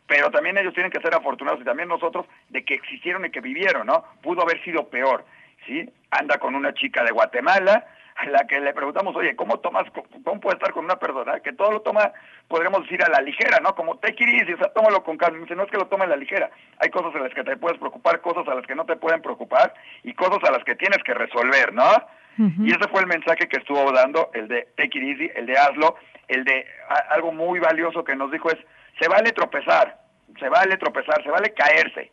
pero 0.07 0.31
también 0.31 0.59
ellos 0.59 0.75
tienen 0.75 0.93
que 0.93 1.01
ser 1.01 1.15
afortunados 1.15 1.61
y 1.61 1.65
también 1.65 1.89
nosotros 1.89 2.27
de 2.49 2.65
que 2.65 2.75
existieron 2.75 3.25
y 3.25 3.31
que 3.31 3.41
vivieron, 3.41 3.87
¿no? 3.87 4.05
Pudo 4.23 4.43
haber 4.43 4.63
sido 4.65 4.89
peor, 4.89 5.25
¿sí? 5.67 5.89
Anda 6.11 6.39
con 6.39 6.55
una 6.55 6.75
chica 6.75 7.03
de 7.05 7.13
Guatemala, 7.13 7.87
a 8.17 8.27
la 8.27 8.47
que 8.47 8.61
le 8.61 8.75
preguntamos, 8.75 9.17
oye, 9.17 9.35
¿cómo 9.37 9.59
tomas, 9.61 9.85
cómo 10.25 10.41
puede 10.41 10.57
estar 10.57 10.73
con 10.73 10.85
una 10.85 10.97
persona 10.97 11.41
que 11.41 11.53
todo 11.53 11.73
lo 11.73 11.81
toma, 11.81 12.13
podremos 12.49 12.83
decir, 12.83 13.03
a 13.03 13.09
la 13.09 13.21
ligera, 13.21 13.59
¿no? 13.61 13.75
Como 13.75 13.97
te 13.99 14.11
it 14.11 14.55
o 14.55 14.59
sea, 14.59 14.73
tómalo 14.73 15.03
con 15.03 15.17
calma. 15.17 15.39
Dice, 15.39 15.57
no 15.57 15.65
es 15.65 15.71
que 15.71 15.79
lo 15.79 15.87
tome 15.87 16.05
a 16.05 16.09
la 16.09 16.17
ligera, 16.17 16.51
hay 16.79 16.91
cosas 16.91 17.15
a 17.15 17.21
las 17.21 17.33
que 17.33 17.43
te 17.43 17.57
puedes 17.57 17.79
preocupar, 17.79 18.21
cosas 18.21 18.47
a 18.49 18.55
las 18.55 18.67
que 18.67 18.75
no 18.75 18.85
te 18.85 18.97
pueden 18.97 19.23
preocupar 19.23 19.75
y 20.03 20.13
cosas 20.15 20.45
a 20.45 20.53
las 20.53 20.65
que 20.65 20.75
tienes 20.75 21.03
que 21.05 21.15
resolver, 21.15 21.73
¿no? 21.73 21.91
Y 22.39 22.71
ese 22.71 22.89
fue 22.89 23.01
el 23.03 23.07
mensaje 23.07 23.47
que 23.47 23.59
estuvo 23.59 23.93
dando, 23.93 24.31
el 24.33 24.49
de 24.49 24.69
take 24.77 24.99
it 24.99 25.05
easy, 25.05 25.31
el 25.35 25.47
de 25.47 25.57
hazlo, 25.57 25.97
el 26.29 26.45
de 26.45 26.67
algo 27.11 27.31
muy 27.31 27.61
valioso 27.61 28.05
que 28.05 28.17
nos 28.17 28.31
dijo 28.31 28.51
es, 28.51 28.59
se 28.99 29.09
vale 29.09 29.33
tropezar, 29.33 29.99
se 30.39 30.49
vale 30.49 30.77
tropezar, 30.77 31.23
se 31.23 31.31
vale 31.31 31.53
caerse. 31.53 32.11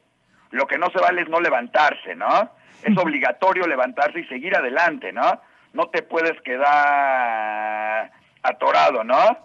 Lo 0.51 0.65
que 0.67 0.77
no 0.77 0.89
se 0.89 0.99
vale 0.99 1.21
es 1.21 1.29
no 1.29 1.39
levantarse, 1.39 2.15
¿no? 2.15 2.49
Es 2.83 2.97
obligatorio 2.97 3.67
levantarse 3.67 4.19
y 4.19 4.25
seguir 4.25 4.55
adelante, 4.55 5.11
¿no? 5.11 5.41
No 5.73 5.89
te 5.89 6.01
puedes 6.01 6.41
quedar 6.41 8.11
atorado, 8.41 9.03
¿no? 9.03 9.37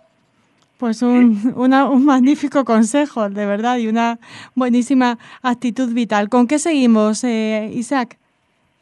Pues 0.79 1.03
un, 1.03 1.53
un 1.55 2.05
magnífico 2.05 2.64
consejo, 2.64 3.29
de 3.29 3.47
verdad, 3.47 3.76
y 3.76 3.87
una 3.87 4.19
buenísima 4.55 5.19
actitud 5.43 5.93
vital. 5.95 6.29
¿Con 6.29 6.49
qué 6.49 6.59
seguimos, 6.59 7.23
eh, 7.25 7.71
Isaac? 7.73 8.17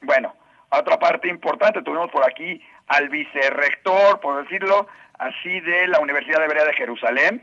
Bueno, 0.02 0.34
otra 0.70 0.98
parte 0.98 1.28
importante, 1.28 1.82
tuvimos 1.82 2.10
por 2.10 2.24
aquí 2.24 2.60
al 2.86 3.08
vicerrector, 3.08 4.20
por 4.20 4.42
decirlo 4.42 4.86
así, 5.18 5.60
de 5.60 5.86
la 5.88 6.00
Universidad 6.00 6.38
de 6.38 6.44
Hebrea 6.46 6.64
de 6.64 6.74
Jerusalén, 6.74 7.42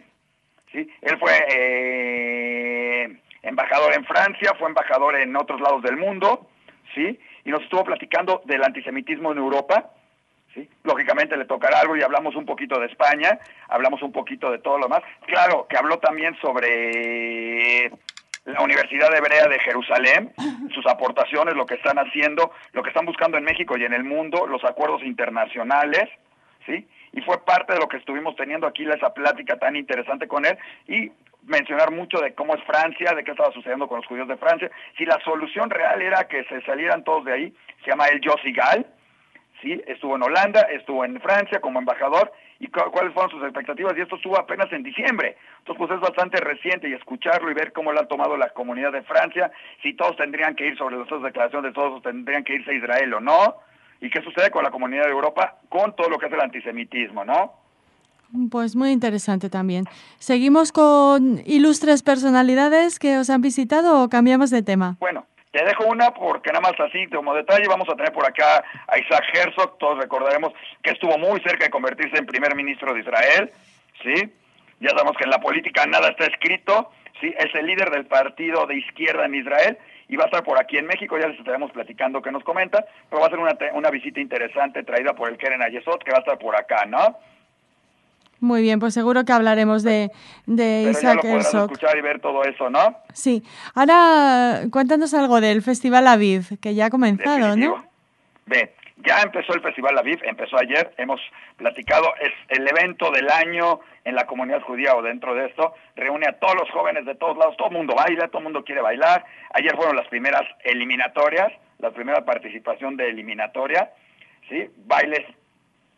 ¿sí? 0.71 0.89
Él 1.01 1.17
fue 1.19 1.31
eh, 1.49 3.17
embajador 3.43 3.93
en 3.93 4.05
Francia, 4.05 4.53
fue 4.57 4.69
embajador 4.69 5.15
en 5.15 5.35
otros 5.35 5.61
lados 5.61 5.81
del 5.83 5.97
mundo, 5.97 6.47
¿sí? 6.93 7.19
Y 7.45 7.49
nos 7.49 7.61
estuvo 7.61 7.83
platicando 7.83 8.41
del 8.45 8.63
antisemitismo 8.63 9.31
en 9.31 9.37
Europa, 9.37 9.91
¿sí? 10.53 10.69
Lógicamente 10.83 11.37
le 11.37 11.45
tocará 11.45 11.79
algo 11.79 11.95
y 11.95 12.01
hablamos 12.01 12.35
un 12.35 12.45
poquito 12.45 12.79
de 12.79 12.87
España, 12.87 13.39
hablamos 13.67 14.01
un 14.01 14.11
poquito 14.11 14.51
de 14.51 14.59
todo 14.59 14.77
lo 14.77 14.85
demás. 14.85 15.03
Claro, 15.25 15.67
que 15.69 15.77
habló 15.77 15.99
también 15.99 16.35
sobre 16.41 17.91
la 18.45 18.61
Universidad 18.61 19.15
Hebrea 19.15 19.47
de 19.47 19.59
Jerusalén, 19.59 20.33
sus 20.73 20.85
aportaciones, 20.87 21.55
lo 21.55 21.65
que 21.65 21.75
están 21.75 21.97
haciendo, 21.97 22.51
lo 22.73 22.83
que 22.83 22.89
están 22.89 23.05
buscando 23.05 23.37
en 23.37 23.43
México 23.43 23.77
y 23.77 23.83
en 23.83 23.93
el 23.93 24.03
mundo, 24.03 24.47
los 24.47 24.63
acuerdos 24.63 25.03
internacionales, 25.03 26.09
¿sí? 26.65 26.87
Y 27.13 27.21
fue 27.21 27.43
parte 27.43 27.73
de 27.73 27.79
lo 27.79 27.87
que 27.87 27.97
estuvimos 27.97 28.35
teniendo 28.35 28.67
aquí 28.67 28.85
esa 28.89 29.13
plática 29.13 29.57
tan 29.57 29.75
interesante 29.75 30.27
con 30.27 30.45
él 30.45 30.57
y 30.87 31.11
mencionar 31.43 31.91
mucho 31.91 32.19
de 32.19 32.33
cómo 32.33 32.55
es 32.55 32.63
Francia, 32.63 33.13
de 33.13 33.23
qué 33.23 33.31
estaba 33.31 33.51
sucediendo 33.51 33.87
con 33.87 33.97
los 33.97 34.05
judíos 34.05 34.27
de 34.27 34.37
Francia, 34.37 34.69
si 34.97 35.05
la 35.05 35.19
solución 35.23 35.69
real 35.69 36.01
era 36.01 36.27
que 36.27 36.43
se 36.45 36.61
salieran 36.61 37.03
todos 37.03 37.25
de 37.25 37.33
ahí, 37.33 37.53
se 37.83 37.91
llama 37.91 38.07
el 38.07 38.21
Josigal, 38.23 38.85
¿sí? 39.61 39.81
estuvo 39.87 40.15
en 40.15 40.23
Holanda, 40.23 40.61
estuvo 40.61 41.03
en 41.05 41.19
Francia 41.21 41.59
como 41.59 41.79
embajador 41.79 42.31
y 42.59 42.67
cuáles 42.67 43.13
fueron 43.13 43.31
sus 43.31 43.43
expectativas 43.43 43.97
y 43.97 44.01
esto 44.01 44.17
estuvo 44.17 44.37
apenas 44.37 44.71
en 44.73 44.83
diciembre. 44.83 45.37
Entonces 45.59 45.77
pues 45.77 45.91
es 45.91 45.99
bastante 46.01 46.39
reciente 46.41 46.89
y 46.89 46.93
escucharlo 46.93 47.49
y 47.49 47.53
ver 47.53 47.71
cómo 47.71 47.93
lo 47.93 48.01
ha 48.01 48.07
tomado 48.07 48.35
la 48.37 48.49
comunidad 48.49 48.91
de 48.91 49.01
Francia, 49.03 49.51
si 49.81 49.93
todos 49.93 50.17
tendrían 50.17 50.55
que 50.55 50.67
ir 50.67 50.77
sobre 50.77 50.97
las 50.97 51.23
declaraciones, 51.23 51.73
todos 51.73 52.01
tendrían 52.03 52.43
que 52.43 52.55
irse 52.55 52.71
a 52.71 52.75
Israel 52.75 53.13
o 53.13 53.19
no, 53.21 53.55
y 54.01 54.09
qué 54.09 54.21
sucede 54.21 54.51
con 54.51 54.63
la 54.63 54.71
comunidad 54.71 55.05
de 55.05 55.11
Europa 55.11 55.57
con 55.69 55.95
todo 55.95 56.09
lo 56.09 56.17
que 56.17 56.27
es 56.27 56.33
el 56.33 56.41
antisemitismo, 56.41 57.25
¿no? 57.25 57.53
Pues 58.51 58.75
muy 58.75 58.91
interesante 58.91 59.49
también. 59.49 59.85
¿Seguimos 60.19 60.71
con 60.71 61.41
ilustres 61.45 62.03
personalidades 62.03 62.99
que 62.99 63.17
os 63.17 63.29
han 63.29 63.41
visitado 63.41 64.03
o 64.03 64.09
cambiamos 64.09 64.51
de 64.51 64.61
tema? 64.61 64.97
Bueno, 64.99 65.25
te 65.51 65.65
dejo 65.65 65.85
una 65.87 66.13
porque 66.13 66.51
nada 66.51 66.61
más 66.61 66.79
así 66.79 67.07
como 67.07 67.33
detalle 67.33 67.67
vamos 67.67 67.89
a 67.89 67.95
tener 67.95 68.13
por 68.13 68.27
acá 68.27 68.63
a 68.87 68.99
Isaac 68.99 69.23
Herzog, 69.33 69.79
todos 69.79 69.97
recordaremos 69.97 70.53
que 70.83 70.91
estuvo 70.91 71.17
muy 71.17 71.41
cerca 71.41 71.65
de 71.65 71.71
convertirse 71.71 72.17
en 72.17 72.27
primer 72.27 72.55
ministro 72.55 72.93
de 72.93 72.99
Israel, 72.99 73.51
¿sí? 74.03 74.31
Ya 74.79 74.89
sabemos 74.91 75.17
que 75.17 75.23
en 75.23 75.31
la 75.31 75.39
política 75.39 75.85
nada 75.87 76.09
está 76.09 76.25
escrito, 76.27 76.91
¿sí? 77.19 77.33
Es 77.35 77.53
el 77.55 77.65
líder 77.65 77.89
del 77.89 78.05
partido 78.05 78.67
de 78.67 78.77
izquierda 78.77 79.25
en 79.25 79.35
Israel 79.35 79.77
y 80.09 80.15
va 80.17 80.23
a 80.23 80.27
estar 80.27 80.43
por 80.43 80.59
aquí 80.59 80.77
en 80.77 80.87
México, 80.87 81.17
ya 81.17 81.27
les 81.27 81.39
estaremos 81.39 81.71
platicando 81.71 82.21
que 82.21 82.31
nos 82.31 82.43
comenta, 82.43 82.83
pero 83.09 83.21
va 83.21 83.27
a 83.27 83.29
ser 83.29 83.39
una, 83.39 83.55
una 83.73 83.89
visita 83.91 84.19
interesante 84.19 84.83
traída 84.83 85.13
por 85.13 85.29
el 85.29 85.37
Keren 85.37 85.61
Ayesot 85.61 86.03
que 86.03 86.11
va 86.11 86.17
a 86.17 86.21
estar 86.21 86.37
por 86.39 86.55
acá, 86.55 86.85
¿no? 86.85 87.15
Muy 88.41 88.61
bien, 88.61 88.79
pues 88.79 88.93
seguro 88.93 89.25
que 89.25 89.33
hablaremos 89.33 89.83
de, 89.83 90.11
de 90.45 90.81
Pero 90.85 90.91
Isaac 90.91 91.19
ya 91.23 91.29
lo 91.29 91.35
Herzog. 91.35 91.71
escuchar 91.71 91.97
y 91.97 92.01
ver 92.01 92.19
todo 92.21 92.43
eso, 92.43 92.69
¿no? 92.69 92.97
Sí. 93.13 93.43
Ahora 93.75 94.61
cuéntanos 94.71 95.13
algo 95.13 95.41
del 95.41 95.61
Festival 95.61 96.07
Aviv, 96.07 96.57
que 96.61 96.73
ya 96.73 96.85
ha 96.85 96.89
comenzado, 96.89 97.47
Definitivo. 97.47 97.77
¿no? 97.77 97.89
Ya 99.05 99.21
empezó 99.21 99.53
el 99.53 99.61
Festival 99.61 99.97
Aviv, 99.97 100.19
empezó 100.23 100.57
ayer, 100.57 100.93
hemos 100.97 101.21
platicado, 101.55 102.13
es 102.19 102.33
el 102.49 102.67
evento 102.67 103.11
del 103.11 103.29
año 103.29 103.79
en 104.03 104.15
la 104.15 104.25
comunidad 104.25 104.61
judía 104.61 104.95
o 104.95 105.01
dentro 105.01 105.33
de 105.35 105.47
esto, 105.47 105.73
reúne 105.95 106.27
a 106.27 106.39
todos 106.39 106.55
los 106.55 106.69
jóvenes 106.71 107.05
de 107.05 107.15
todos 107.15 107.37
lados, 107.37 107.55
todo 107.57 107.69
el 107.69 107.75
mundo 107.75 107.95
baila, 107.95 108.27
todo 108.27 108.39
el 108.39 108.45
mundo 108.45 108.63
quiere 108.63 108.81
bailar. 108.81 109.25
Ayer 109.53 109.75
fueron 109.75 109.95
las 109.95 110.07
primeras 110.07 110.43
eliminatorias, 110.63 111.51
la 111.79 111.91
primera 111.91 112.25
participación 112.25 112.97
de 112.97 113.09
eliminatoria, 113.09 113.91
¿sí? 114.49 114.69
Bailes 114.85 115.25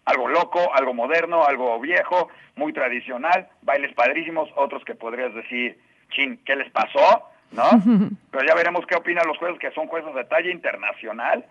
algo 0.05 0.27
loco, 0.27 0.73
algo 0.73 0.93
moderno, 0.93 1.45
algo 1.45 1.79
viejo, 1.79 2.29
muy 2.55 2.73
tradicional, 2.73 3.47
bailes 3.61 3.93
padrísimos, 3.93 4.49
otros 4.55 4.83
que 4.83 4.95
podrías 4.95 5.33
decir, 5.33 5.79
chin, 6.11 6.39
¿qué 6.45 6.55
les 6.55 6.69
pasó? 6.71 7.29
¿No? 7.51 7.63
Pero 8.31 8.45
ya 8.45 8.55
veremos 8.55 8.85
qué 8.85 8.95
opinan 8.95 9.27
los 9.27 9.37
jueces, 9.37 9.59
que 9.59 9.71
son 9.71 9.87
jueces 9.87 10.13
de 10.13 10.25
talla 10.25 10.51
internacional, 10.51 11.45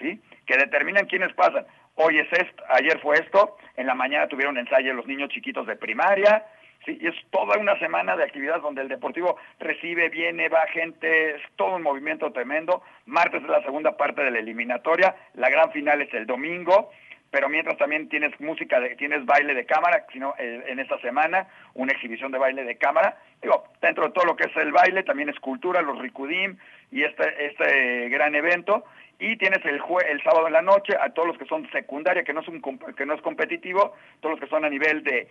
¿sí? 0.00 0.20
Que 0.46 0.56
determinan 0.56 1.06
quiénes 1.06 1.32
pasan. 1.34 1.66
Hoy 1.96 2.18
es 2.18 2.32
esto, 2.32 2.62
ayer 2.68 3.00
fue 3.00 3.16
esto, 3.16 3.56
en 3.76 3.86
la 3.86 3.94
mañana 3.94 4.28
tuvieron 4.28 4.58
ensayo 4.58 4.92
los 4.92 5.06
niños 5.06 5.30
chiquitos 5.30 5.66
de 5.66 5.76
primaria, 5.76 6.44
¿sí? 6.84 6.98
Y 7.00 7.06
es 7.06 7.14
toda 7.30 7.58
una 7.58 7.78
semana 7.78 8.16
de 8.16 8.24
actividades 8.24 8.62
donde 8.62 8.82
el 8.82 8.88
Deportivo 8.88 9.38
recibe, 9.58 10.10
viene, 10.10 10.50
va 10.50 10.66
gente, 10.66 11.36
es 11.36 11.42
todo 11.56 11.76
un 11.76 11.82
movimiento 11.82 12.32
tremendo. 12.32 12.82
Martes 13.06 13.42
es 13.42 13.48
la 13.48 13.62
segunda 13.62 13.96
parte 13.96 14.22
de 14.22 14.30
la 14.30 14.40
eliminatoria, 14.40 15.16
la 15.34 15.48
gran 15.48 15.72
final 15.72 16.02
es 16.02 16.12
el 16.12 16.26
domingo, 16.26 16.90
pero 17.36 17.50
mientras 17.50 17.76
también 17.76 18.08
tienes 18.08 18.32
música, 18.40 18.80
tienes 18.96 19.26
baile 19.26 19.52
de 19.52 19.66
cámara, 19.66 20.06
sino 20.10 20.34
eh, 20.38 20.64
en 20.68 20.78
esta 20.78 20.98
semana 21.00 21.46
una 21.74 21.92
exhibición 21.92 22.32
de 22.32 22.38
baile 22.38 22.64
de 22.64 22.78
cámara. 22.78 23.18
Digo, 23.42 23.64
dentro 23.82 24.06
de 24.06 24.12
todo 24.14 24.24
lo 24.24 24.36
que 24.36 24.44
es 24.44 24.56
el 24.56 24.72
baile, 24.72 25.02
también 25.02 25.28
es 25.28 25.38
cultura, 25.38 25.82
los 25.82 25.98
Ricudim 25.98 26.56
y 26.90 27.02
este, 27.02 27.44
este 27.44 28.08
gran 28.08 28.34
evento. 28.34 28.86
Y 29.18 29.36
tienes 29.36 29.62
el, 29.66 29.80
jue 29.80 30.10
el 30.10 30.22
sábado 30.22 30.46
en 30.46 30.54
la 30.54 30.62
noche 30.62 30.94
a 30.98 31.10
todos 31.10 31.28
los 31.28 31.36
que 31.36 31.44
son 31.44 31.70
secundaria, 31.72 32.24
que 32.24 32.32
no, 32.32 32.40
es 32.40 32.48
un, 32.48 32.62
que 32.96 33.04
no 33.04 33.12
es 33.12 33.20
competitivo, 33.20 33.94
todos 34.20 34.36
los 34.36 34.40
que 34.40 34.48
son 34.48 34.64
a 34.64 34.70
nivel 34.70 35.04
de 35.04 35.28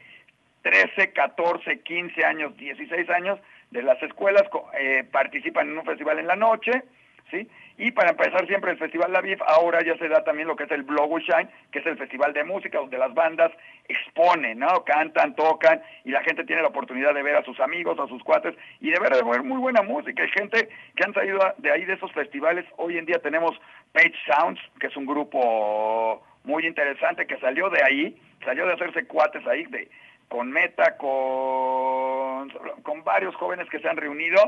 13, 0.62 1.12
14, 1.12 1.80
15 1.80 2.24
años, 2.24 2.56
16 2.56 3.10
años 3.10 3.40
de 3.72 3.82
las 3.82 4.00
escuelas 4.04 4.44
eh, 4.80 5.06
participan 5.12 5.72
en 5.72 5.80
un 5.80 5.86
festival 5.86 6.20
en 6.20 6.28
la 6.28 6.36
noche, 6.36 6.84
¿sí? 7.32 7.50
Y 7.78 7.92
para 7.92 8.12
empezar 8.12 8.48
siempre 8.48 8.72
el 8.72 8.78
Festival 8.78 9.12
La 9.12 9.20
Viv, 9.20 9.38
ahora 9.46 9.84
ya 9.84 9.98
se 9.98 10.08
da 10.08 10.24
también 10.24 10.48
lo 10.48 10.56
que 10.56 10.64
es 10.64 10.72
el 10.72 10.84
Blow 10.84 11.20
Shine, 11.20 11.50
que 11.72 11.80
es 11.80 11.86
el 11.86 11.98
festival 11.98 12.32
de 12.32 12.46
música 12.46 12.78
donde 12.78 12.98
las 12.98 13.14
bandas 13.14 13.52
exponen, 13.90 14.60
¿no? 14.60 14.86
Cantan, 14.86 15.36
tocan 15.36 15.82
y 16.06 16.12
la 16.12 16.24
gente 16.24 16.46
tiene 16.46 16.62
la 16.62 16.70
oportunidad 16.70 17.14
de 17.14 17.22
ver 17.22 17.36
a 17.36 17.44
sus 17.44 17.60
amigos, 17.60 18.00
a 18.00 18.08
sus 18.08 18.24
cuates 18.24 18.56
y 18.80 18.92
de 18.92 19.00
ver, 19.00 19.14
de 19.14 19.30
ver 19.30 19.44
muy 19.44 19.58
buena 19.58 19.82
música. 19.82 20.24
Hay 20.24 20.30
gente 20.30 20.70
que 20.96 21.04
han 21.04 21.14
salido 21.14 21.40
de 21.58 21.72
ahí 21.72 21.84
de 21.84 21.94
esos 21.94 22.12
festivales. 22.14 22.66
Hoy 22.78 22.98
en 22.98 23.06
día 23.06 23.20
tenemos 23.20 23.60
Page 23.92 24.16
Sounds, 24.26 24.62
que 24.80 24.88
es 24.88 24.96
un 24.96 25.06
grupo 25.06 26.24
muy 26.46 26.66
interesante 26.66 27.28
que 27.28 27.38
salió 27.40 27.70
de 27.70 27.84
ahí, 27.84 28.18
salió 28.46 28.66
de 28.68 28.74
hacerse 28.74 29.06
cuates 29.06 29.46
ahí, 29.48 29.66
de 29.66 29.90
con 30.30 30.50
Meta, 30.50 30.98
con, 30.98 32.50
con 32.84 33.04
varios 33.04 33.36
jóvenes 33.36 33.70
que 33.70 33.80
se 33.80 33.88
han 33.88 33.98
reunido, 33.98 34.40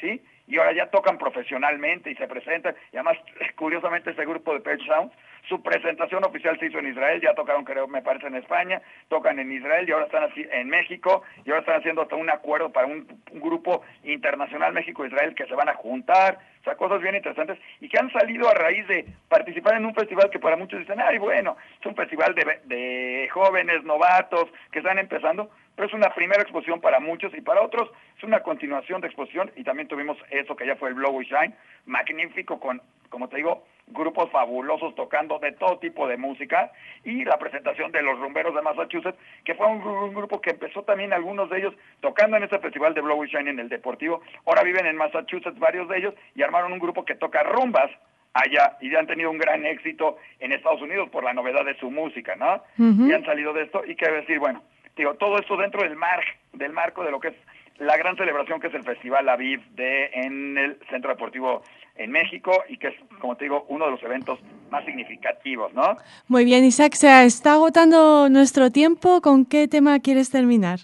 ¿sí? 0.00 0.20
Y 0.46 0.58
ahora 0.58 0.72
ya 0.72 0.90
tocan 0.90 1.18
profesionalmente 1.18 2.10
y 2.10 2.16
se 2.16 2.26
presentan. 2.26 2.74
Y 2.92 2.96
además, 2.96 3.18
curiosamente, 3.56 4.10
este 4.10 4.26
grupo 4.26 4.52
de 4.52 4.60
Page 4.60 4.84
Sound, 4.86 5.10
su 5.48 5.62
presentación 5.62 6.24
oficial 6.24 6.58
se 6.58 6.66
hizo 6.66 6.78
en 6.78 6.88
Israel, 6.88 7.20
ya 7.20 7.34
tocaron, 7.34 7.64
creo, 7.64 7.86
me 7.86 8.02
parece, 8.02 8.26
en 8.26 8.36
España, 8.36 8.80
tocan 9.08 9.38
en 9.38 9.52
Israel 9.52 9.86
y 9.88 9.92
ahora 9.92 10.06
están 10.06 10.24
así 10.24 10.46
en 10.50 10.68
México 10.68 11.22
y 11.44 11.50
ahora 11.50 11.60
están 11.60 11.80
haciendo 11.80 12.02
hasta 12.02 12.16
un 12.16 12.30
acuerdo 12.30 12.72
para 12.72 12.86
un, 12.86 13.06
un 13.30 13.40
grupo 13.40 13.82
internacional 14.04 14.72
México-Israel 14.72 15.34
que 15.34 15.46
se 15.46 15.54
van 15.54 15.68
a 15.68 15.74
juntar, 15.74 16.38
o 16.60 16.64
sea, 16.64 16.76
cosas 16.76 17.02
bien 17.02 17.14
interesantes 17.14 17.58
y 17.80 17.90
que 17.90 17.98
han 17.98 18.10
salido 18.10 18.48
a 18.48 18.54
raíz 18.54 18.86
de 18.88 19.04
participar 19.28 19.76
en 19.76 19.84
un 19.84 19.94
festival 19.94 20.30
que 20.30 20.38
para 20.38 20.56
muchos 20.56 20.80
dicen, 20.80 20.98
ay, 20.98 21.18
bueno, 21.18 21.58
es 21.78 21.84
un 21.84 21.94
festival 21.94 22.34
de, 22.34 22.60
de 22.64 23.28
jóvenes, 23.30 23.84
novatos, 23.84 24.46
que 24.72 24.78
están 24.78 24.98
empezando, 24.98 25.50
pero 25.74 25.88
es 25.88 25.94
una 25.94 26.14
primera 26.14 26.42
exposición 26.42 26.80
para 26.80 27.00
muchos 27.00 27.32
y 27.34 27.40
para 27.40 27.62
otros 27.62 27.90
es 28.16 28.22
una 28.24 28.40
continuación 28.40 29.00
de 29.00 29.08
exposición 29.08 29.50
y 29.56 29.64
también 29.64 29.88
tuvimos 29.88 30.16
eso 30.30 30.56
que 30.56 30.66
ya 30.66 30.76
fue 30.76 30.88
el 30.90 30.94
Blow 30.94 31.20
y 31.20 31.24
Shine, 31.24 31.54
magnífico 31.86 32.60
con, 32.60 32.80
como 33.08 33.28
te 33.28 33.36
digo, 33.36 33.64
grupos 33.88 34.30
fabulosos 34.30 34.94
tocando 34.94 35.38
de 35.38 35.52
todo 35.52 35.78
tipo 35.78 36.08
de 36.08 36.16
música 36.16 36.72
y 37.04 37.24
la 37.24 37.38
presentación 37.38 37.92
de 37.92 38.02
los 38.02 38.18
rumberos 38.18 38.54
de 38.54 38.62
Massachusetts, 38.62 39.18
que 39.44 39.54
fue 39.54 39.66
un, 39.66 39.82
un 39.82 40.14
grupo 40.14 40.40
que 40.40 40.50
empezó 40.50 40.82
también 40.82 41.12
algunos 41.12 41.50
de 41.50 41.58
ellos 41.58 41.74
tocando 42.00 42.36
en 42.36 42.44
este 42.44 42.58
festival 42.58 42.94
de 42.94 43.02
Blow 43.02 43.24
y 43.24 43.28
Shine 43.28 43.50
en 43.50 43.58
el 43.60 43.68
Deportivo, 43.68 44.22
ahora 44.46 44.62
viven 44.62 44.86
en 44.86 44.96
Massachusetts 44.96 45.58
varios 45.58 45.88
de 45.88 45.98
ellos 45.98 46.14
y 46.34 46.42
armaron 46.42 46.72
un 46.72 46.78
grupo 46.78 47.04
que 47.04 47.14
toca 47.14 47.42
rumbas 47.42 47.90
allá 48.32 48.76
y 48.80 48.94
han 48.94 49.06
tenido 49.06 49.30
un 49.30 49.38
gran 49.38 49.64
éxito 49.64 50.18
en 50.40 50.52
Estados 50.52 50.82
Unidos 50.82 51.08
por 51.10 51.22
la 51.22 51.32
novedad 51.32 51.64
de 51.64 51.76
su 51.76 51.90
música, 51.90 52.34
¿no? 52.36 52.54
Uh 52.78 52.90
-huh. 52.90 53.08
Y 53.08 53.12
han 53.12 53.24
salido 53.24 53.52
de 53.52 53.62
esto 53.62 53.82
y 53.86 53.94
quiero 53.94 54.14
decir, 54.16 54.38
bueno, 54.40 54.62
digo, 54.96 55.14
todo 55.14 55.38
esto 55.38 55.56
dentro 55.56 55.82
del 55.82 55.96
mar, 55.96 56.22
del 56.52 56.72
marco 56.72 57.04
de 57.04 57.10
lo 57.10 57.20
que 57.20 57.28
es 57.28 57.34
la 57.78 57.96
gran 57.96 58.16
celebración 58.16 58.60
que 58.60 58.68
es 58.68 58.74
el 58.74 58.84
Festival 58.84 59.28
Aviv 59.28 59.60
de 59.70 60.06
en 60.12 60.56
el 60.56 60.78
Centro 60.90 61.10
Deportivo 61.10 61.62
en 61.96 62.10
México 62.10 62.52
y 62.68 62.76
que 62.76 62.88
es, 62.88 62.94
como 63.20 63.36
te 63.36 63.44
digo, 63.44 63.66
uno 63.68 63.86
de 63.86 63.92
los 63.92 64.02
eventos 64.02 64.38
más 64.70 64.84
significativos, 64.84 65.72
¿no? 65.74 65.96
Muy 66.28 66.44
bien, 66.44 66.64
Isaac, 66.64 66.94
se 66.94 67.24
está 67.24 67.54
agotando 67.54 68.28
nuestro 68.28 68.70
tiempo. 68.70 69.20
¿Con 69.20 69.44
qué 69.44 69.68
tema 69.68 70.00
quieres 70.00 70.30
terminar? 70.30 70.80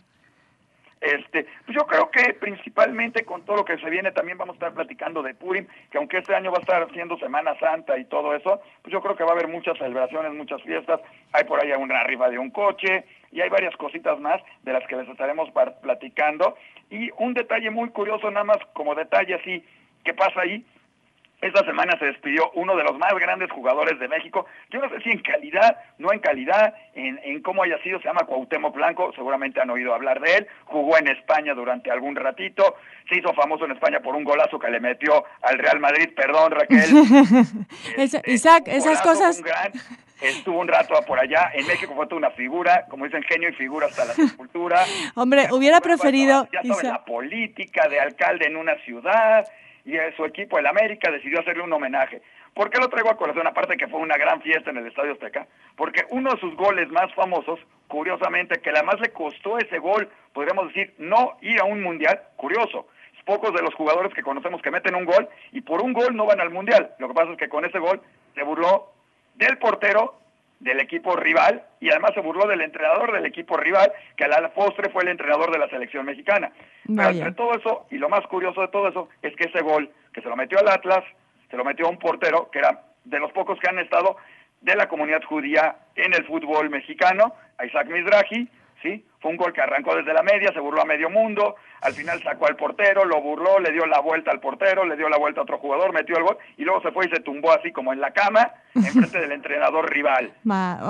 Este, 1.01 1.47
pues 1.65 1.77
yo 1.79 1.87
creo 1.87 2.11
que 2.11 2.35
principalmente 2.35 3.25
con 3.25 3.43
todo 3.47 3.57
lo 3.57 3.65
que 3.65 3.79
se 3.79 3.89
viene 3.89 4.13
también 4.13 4.37
vamos 4.37 4.55
a 4.55 4.57
estar 4.59 4.75
platicando 4.75 5.23
de 5.23 5.35
Purim, 5.35 5.67
que 5.91 5.97
aunque 5.97 6.19
este 6.19 6.35
año 6.35 6.53
va 6.53 6.59
a 6.59 6.61
estar 6.61 6.93
siendo 6.93 7.17
Semana 7.19 7.59
Santa 7.59 7.97
y 7.97 8.05
todo 8.05 8.35
eso, 8.35 8.61
pues 8.83 8.93
yo 8.93 9.01
creo 9.01 9.17
que 9.17 9.25
va 9.25 9.31
a 9.31 9.33
haber 9.33 9.49
muchas 9.49 9.79
celebraciones, 9.79 10.35
muchas 10.35 10.63
fiestas, 10.63 11.01
hay 11.33 11.45
por 11.45 11.59
ahí 11.59 11.73
una 11.73 12.01
arriba 12.01 12.29
de 12.29 12.39
un 12.39 12.51
coche 12.51 13.07
y 13.33 13.41
hay 13.41 13.49
varias 13.49 13.77
cositas 13.77 14.19
más 14.21 14.41
de 14.63 14.73
las 14.73 14.87
que 14.87 14.97
les 14.97 15.09
estaremos 15.09 15.51
platicando 15.83 16.57
y 16.91 17.11
un 17.19 17.35
detalle 17.35 17.71
muy 17.71 17.91
curioso 17.91 18.31
nada 18.31 18.45
más 18.45 18.59
como 18.73 18.95
detalle 18.95 19.35
así 19.35 19.65
que 20.05 20.15
pasa 20.15 20.41
ahí 20.41 20.65
esta 21.41 21.65
semana 21.65 21.99
se 21.99 22.05
despidió 22.05 22.51
uno 22.55 22.77
de 22.77 22.85
los 22.85 22.99
más 22.99 23.15
grandes 23.15 23.51
jugadores 23.51 23.99
de 23.99 24.09
México. 24.09 24.47
Yo 24.71 24.81
no 24.81 24.91
sé 24.91 25.01
si 25.01 25.11
en 25.11 25.21
calidad, 25.21 25.79
no 25.99 26.13
en 26.13 26.19
calidad, 26.19 26.75
en, 26.95 27.19
en 27.25 27.41
cómo 27.41 27.63
haya 27.63 27.83
sido, 27.83 27.99
se 27.99 28.09
llama 28.09 28.27
Cuauhtémoc 28.27 28.75
Blanco, 28.75 29.11
seguramente 29.15 29.61
han 29.61 29.71
oído 29.71 29.95
hablar 29.95 30.21
de 30.21 30.37
él. 30.37 30.47
Jugó 30.67 30.99
en 30.99 31.09
España 31.09 31.55
durante 31.55 31.91
algún 31.91 32.15
ratito, 32.15 32.77
se 33.09 33.19
hizo 33.19 33.33
famoso 33.33 33.65
en 33.65 33.73
España 33.73 34.01
por 34.01 34.15
un 34.15 34.25
golazo 34.25 34.59
que 34.59 34.71
le 34.71 34.81
metió 34.81 35.25
al 35.41 35.59
Real 35.59 35.81
Madrid. 35.81 36.11
Perdón, 36.15 36.53
Raquel. 36.53 36.91
este, 37.97 38.21
Isaac, 38.31 38.65
esas 38.67 39.01
cosas... 39.01 39.39
Un 39.39 39.45
gran, 39.45 39.73
estuvo 40.21 40.59
un 40.59 40.69
rato 40.69 40.95
por 41.07 41.19
allá. 41.19 41.51
En 41.55 41.67
México 41.67 41.95
fue 41.95 42.07
toda 42.07 42.19
una 42.19 42.31
figura, 42.31 42.87
como 42.89 43.05
dicen, 43.05 43.23
genio 43.23 43.49
y 43.49 43.53
figura 43.53 43.87
hasta 43.87 44.05
la 44.05 44.15
sepultura. 44.15 44.81
Hombre, 45.15 45.49
hubiera 45.53 45.81
preferido. 45.81 46.49
Ya 46.53 46.63
sabes, 46.63 46.85
la 46.85 47.05
política 47.05 47.89
de 47.89 48.01
alcalde 48.01 48.47
en 48.47 48.57
una 48.57 48.77
ciudad 48.85 49.47
y 49.85 49.93
su 50.17 50.25
equipo, 50.25 50.59
el 50.59 50.67
América, 50.67 51.11
decidió 51.11 51.41
hacerle 51.41 51.63
un 51.63 51.73
homenaje. 51.73 52.23
¿Por 52.55 52.71
qué 52.71 52.79
lo 52.79 52.89
traigo 52.89 53.11
a 53.11 53.17
colación? 53.17 53.47
Aparte 53.47 53.77
que 53.77 53.89
fue 53.89 54.01
una 54.01 54.17
gran 54.17 54.43
fiesta 54.43 54.71
en 54.71 54.77
el 54.77 54.87
Estadio 54.87 55.13
Azteca, 55.13 55.47
porque 55.77 56.05
uno 56.11 56.33
de 56.33 56.41
sus 56.41 56.55
goles 56.57 56.89
más 56.91 57.13
famosos, 57.15 57.61
curiosamente, 57.87 58.61
que 58.61 58.71
además 58.71 58.97
le 59.01 59.13
costó 59.13 59.59
ese 59.59 59.79
gol, 59.79 60.09
podríamos 60.33 60.69
decir, 60.69 60.95
no 60.99 61.37
ir 61.41 61.61
a 61.61 61.65
un 61.65 61.83
mundial, 61.83 62.21
curioso. 62.37 62.89
Pocos 63.27 63.55
de 63.55 63.63
los 63.63 63.75
jugadores 63.75 64.13
que 64.13 64.23
conocemos 64.23 64.61
que 64.61 64.73
meten 64.73 64.97
un 64.97 65.05
gol 65.05 65.29
y 65.53 65.61
por 65.61 65.83
un 65.83 65.93
gol 65.93 66.17
no 66.17 66.27
van 66.27 66.41
al 66.41 66.51
mundial. 66.51 66.95
Lo 66.99 67.07
que 67.07 67.15
pasa 67.15 67.31
es 67.31 67.39
que 67.39 67.49
con 67.49 67.65
ese 67.65 67.79
gol 67.79 68.01
se 68.35 68.43
burló 68.43 68.91
del 69.41 69.59
portero 69.59 70.21
del 70.61 70.79
equipo 70.79 71.17
rival 71.17 71.65
y 71.81 71.89
además 71.89 72.13
se 72.15 72.21
burló 72.21 72.47
del 72.47 72.61
entrenador 72.61 73.13
del 73.13 73.25
equipo 73.25 73.57
rival, 73.57 73.91
que 74.15 74.25
a 74.25 74.29
la 74.29 74.53
postre 74.53 74.91
fue 74.91 75.03
el 75.03 75.09
entrenador 75.09 75.51
de 75.51 75.59
la 75.59 75.69
selección 75.69 76.05
mexicana. 76.05 76.53
Pero 76.87 77.09
entre 77.09 77.33
todo 77.33 77.55
eso, 77.55 77.87
y 77.91 77.97
lo 77.97 78.11
más 78.11 78.27
curioso 78.27 78.61
de 78.61 78.69
todo 78.69 78.89
eso, 78.89 79.09
es 79.23 79.35
que 79.37 79.49
ese 79.49 79.63
gol 79.63 79.91
que 80.13 80.21
se 80.21 80.29
lo 80.29 80.37
metió 80.37 80.59
al 80.59 80.69
Atlas, 80.69 81.03
se 81.51 81.57
lo 81.57 81.65
metió 81.65 81.87
a 81.87 81.91
un 81.91 81.99
portero 81.99 82.51
que 82.51 82.59
era 82.59 82.83
de 83.05 83.19
los 83.19 83.33
pocos 83.33 83.59
que 83.59 83.69
han 83.69 83.79
estado 83.79 84.19
de 84.61 84.77
la 84.77 84.89
comunidad 84.89 85.23
judía 85.25 85.77
en 85.97 86.13
el 86.13 86.27
fútbol 86.27 86.69
mexicano, 86.69 87.35
a 87.57 87.65
Isaac 87.65 87.89
Mizrahi, 87.89 88.47
¿sí? 88.83 89.05
Fue 89.21 89.31
un 89.31 89.37
gol 89.37 89.53
que 89.53 89.61
arrancó 89.61 89.95
desde 89.95 90.15
la 90.15 90.23
media, 90.23 90.53
se 90.53 90.61
burló 90.61 90.81
a 90.81 90.87
medio 90.87 91.11
mundo, 91.11 91.57
al 91.83 91.93
final 91.93 92.23
sacó 92.23 92.47
al 92.47 92.57
portero, 92.57 93.05
lo 93.05 93.21
burló, 93.21 93.59
le 93.59 93.73
dio 93.73 93.87
la 93.87 94.01
vuelta 94.01 94.31
al 94.31 94.41
portero, 94.41 94.85
le 94.85 94.97
dio 94.97 95.09
la 95.09 95.19
vuelta 95.19 95.41
a 95.41 95.43
otro 95.43 95.59
jugador, 95.59 95.93
metió 95.93 96.17
el 96.17 96.25
gol 96.25 96.39
y 96.57 96.65
luego 96.65 96.81
se 96.83 96.91
fue 96.91 97.07
y 97.07 97.11
se 97.11 97.21
tumbó 97.21 97.53
así 97.53 97.71
como 97.73 97.93
en 97.93 98.01
la 98.01 98.13
cama 98.13 98.53
enfrente 98.75 99.21
del 99.21 99.33
entrenador 99.33 99.91
rival. 99.91 100.33
Ma, 100.45 100.81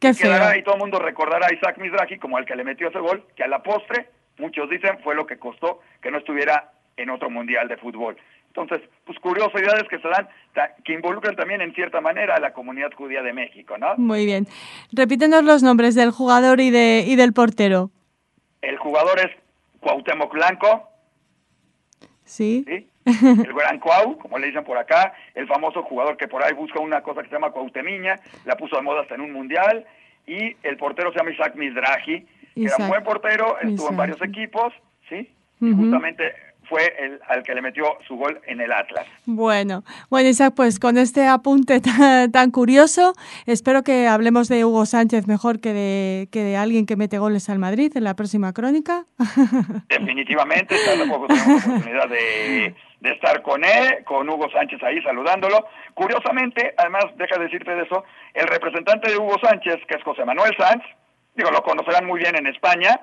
qué 0.00 0.14
feo. 0.14 0.56
y 0.56 0.62
todo 0.62 0.74
el 0.74 0.80
mundo 0.80 0.98
recordará 0.98 1.46
a 1.46 1.54
Isaac 1.54 1.78
Mizrahi 1.78 2.18
como 2.18 2.38
el 2.38 2.44
que 2.44 2.56
le 2.56 2.64
metió 2.64 2.88
ese 2.88 2.98
gol, 2.98 3.24
que 3.36 3.44
a 3.44 3.48
la 3.48 3.62
postre, 3.62 4.08
muchos 4.38 4.68
dicen, 4.68 4.98
fue 5.04 5.14
lo 5.14 5.26
que 5.26 5.38
costó 5.38 5.80
que 6.02 6.10
no 6.10 6.18
estuviera 6.18 6.72
en 6.96 7.10
otro 7.10 7.30
mundial 7.30 7.68
de 7.68 7.76
fútbol. 7.76 8.16
Entonces, 8.54 8.88
pues 9.04 9.18
curiosidades 9.20 9.84
que 9.88 9.98
se 10.00 10.08
dan, 10.08 10.28
que 10.84 10.92
involucran 10.92 11.36
también 11.36 11.60
en 11.60 11.72
cierta 11.72 12.00
manera 12.00 12.34
a 12.34 12.40
la 12.40 12.52
comunidad 12.52 12.92
judía 12.92 13.22
de 13.22 13.32
México, 13.32 13.78
¿no? 13.78 13.96
Muy 13.96 14.26
bien. 14.26 14.46
Repítenos 14.92 15.44
los 15.44 15.62
nombres 15.62 15.94
del 15.94 16.10
jugador 16.10 16.60
y, 16.60 16.70
de, 16.70 17.04
y 17.06 17.14
del 17.14 17.32
portero. 17.32 17.90
El 18.60 18.76
jugador 18.76 19.20
es 19.20 19.30
Cuauhtémoc 19.80 20.32
Blanco. 20.32 20.88
Sí. 22.24 22.64
El 23.04 23.52
gran 23.54 23.78
Cuau, 23.78 24.18
como 24.18 24.38
le 24.38 24.48
dicen 24.48 24.64
por 24.64 24.78
acá, 24.78 25.14
el 25.34 25.46
famoso 25.46 25.82
jugador 25.82 26.16
que 26.16 26.28
por 26.28 26.44
ahí 26.44 26.52
busca 26.52 26.80
una 26.80 27.02
cosa 27.02 27.22
que 27.22 27.28
se 27.28 27.34
llama 27.34 27.50
Cuauhtemiña, 27.50 28.16
la 28.44 28.56
puso 28.56 28.76
de 28.76 28.82
moda 28.82 29.02
hasta 29.02 29.14
en 29.14 29.22
un 29.22 29.32
mundial, 29.32 29.86
y 30.26 30.56
el 30.62 30.76
portero 30.76 31.12
se 31.12 31.18
llama 31.18 31.32
Isaac 31.32 31.54
Mizrahi, 31.56 32.26
que 32.54 32.64
era 32.64 32.76
un 32.78 32.88
buen 32.88 33.02
portero, 33.02 33.58
estuvo 33.60 33.90
en 33.90 33.96
varios 33.96 34.22
equipos, 34.22 34.72
¿sí? 35.08 35.30
Y 35.60 35.72
justamente 35.72 36.34
fue 36.70 36.94
el 37.00 37.20
al 37.28 37.42
que 37.42 37.54
le 37.54 37.60
metió 37.60 37.84
su 38.06 38.16
gol 38.16 38.40
en 38.46 38.60
el 38.60 38.72
Atlas. 38.72 39.06
Bueno, 39.26 39.82
bueno 40.08 40.28
Isaac, 40.28 40.54
pues 40.56 40.78
con 40.78 40.96
este 40.96 41.26
apunte 41.26 41.80
tan, 42.32 42.50
curioso, 42.52 43.12
espero 43.44 43.82
que 43.82 44.06
hablemos 44.06 44.48
de 44.48 44.64
Hugo 44.64 44.86
Sánchez 44.86 45.26
mejor 45.26 45.60
que 45.60 45.74
de, 45.74 46.28
que 46.30 46.44
de 46.44 46.56
alguien 46.56 46.86
que 46.86 46.96
mete 46.96 47.18
goles 47.18 47.50
al 47.50 47.58
Madrid 47.58 47.92
en 47.96 48.04
la 48.04 48.14
próxima 48.14 48.52
crónica. 48.52 49.04
Definitivamente, 49.88 50.76
tampoco 50.96 51.26
tenemos 51.26 51.66
la 51.66 51.72
oportunidad 51.72 52.08
de, 52.08 52.74
de 53.00 53.10
estar 53.10 53.42
con 53.42 53.64
él, 53.64 54.04
con 54.04 54.28
Hugo 54.28 54.48
Sánchez 54.50 54.80
ahí 54.84 55.02
saludándolo. 55.02 55.66
Curiosamente, 55.94 56.74
además, 56.78 57.06
deja 57.16 57.36
de 57.36 57.44
decirte 57.44 57.74
de 57.74 57.82
eso, 57.82 58.04
el 58.34 58.46
representante 58.46 59.10
de 59.10 59.18
Hugo 59.18 59.36
Sánchez, 59.42 59.80
que 59.88 59.96
es 59.96 60.04
José 60.04 60.24
Manuel 60.24 60.54
Sanz, 60.56 60.84
digo, 61.34 61.50
lo 61.50 61.62
conocerán 61.62 62.06
muy 62.06 62.20
bien 62.20 62.36
en 62.36 62.46
España, 62.46 63.00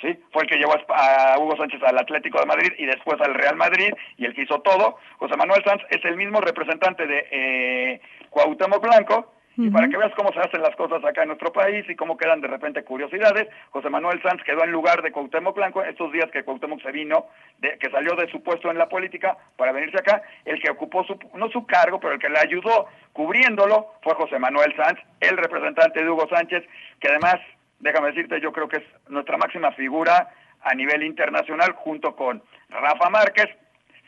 ¿sí? 0.00 0.18
Fue 0.32 0.42
el 0.42 0.48
que 0.48 0.56
llevó 0.56 0.74
a 0.88 1.38
Hugo 1.38 1.56
Sánchez 1.56 1.82
al 1.82 1.98
Atlético 1.98 2.38
de 2.40 2.46
Madrid 2.46 2.72
y 2.78 2.86
después 2.86 3.20
al 3.20 3.34
Real 3.34 3.56
Madrid 3.56 3.92
y 4.16 4.24
el 4.24 4.34
que 4.34 4.42
hizo 4.42 4.60
todo. 4.60 4.96
José 5.18 5.36
Manuel 5.36 5.62
Sanz 5.64 5.82
es 5.90 6.04
el 6.04 6.16
mismo 6.16 6.40
representante 6.40 7.06
de 7.06 7.26
eh, 7.30 8.00
Cuauhtémoc 8.30 8.82
Blanco. 8.82 9.34
Y 9.60 9.70
para 9.70 9.88
que 9.88 9.96
veas 9.96 10.14
cómo 10.14 10.32
se 10.32 10.38
hacen 10.38 10.62
las 10.62 10.76
cosas 10.76 11.04
acá 11.04 11.22
en 11.22 11.28
nuestro 11.28 11.52
país 11.52 11.84
y 11.88 11.96
cómo 11.96 12.16
quedan 12.16 12.40
de 12.40 12.46
repente 12.46 12.84
curiosidades, 12.84 13.48
José 13.70 13.90
Manuel 13.90 14.22
Sanz 14.22 14.40
quedó 14.44 14.62
en 14.62 14.70
lugar 14.70 15.02
de 15.02 15.10
Cuauhtémoc 15.10 15.56
Blanco 15.56 15.82
estos 15.82 16.12
días 16.12 16.30
que 16.30 16.44
Cuauhtémoc 16.44 16.80
se 16.80 16.92
vino, 16.92 17.26
de, 17.58 17.76
que 17.78 17.90
salió 17.90 18.14
de 18.14 18.30
su 18.30 18.40
puesto 18.40 18.70
en 18.70 18.78
la 18.78 18.88
política 18.88 19.36
para 19.56 19.72
venirse 19.72 19.98
acá, 19.98 20.22
el 20.44 20.62
que 20.62 20.70
ocupó 20.70 21.02
su, 21.02 21.18
no 21.34 21.48
su 21.48 21.66
cargo, 21.66 21.98
pero 21.98 22.12
el 22.12 22.20
que 22.20 22.28
le 22.28 22.38
ayudó 22.38 22.86
cubriéndolo 23.12 23.94
fue 24.02 24.14
José 24.14 24.38
Manuel 24.38 24.76
Sanz, 24.76 25.00
el 25.18 25.36
representante 25.36 26.04
de 26.04 26.08
Hugo 26.08 26.28
Sánchez, 26.28 26.62
que 27.00 27.08
además 27.08 27.40
déjame 27.80 28.08
decirte, 28.08 28.40
yo 28.40 28.52
creo 28.52 28.68
que 28.68 28.78
es 28.78 28.84
nuestra 29.08 29.36
máxima 29.36 29.72
figura 29.72 30.28
a 30.62 30.74
nivel 30.74 31.02
internacional 31.02 31.72
junto 31.72 32.14
con 32.16 32.42
Rafa 32.68 33.10
Márquez, 33.10 33.46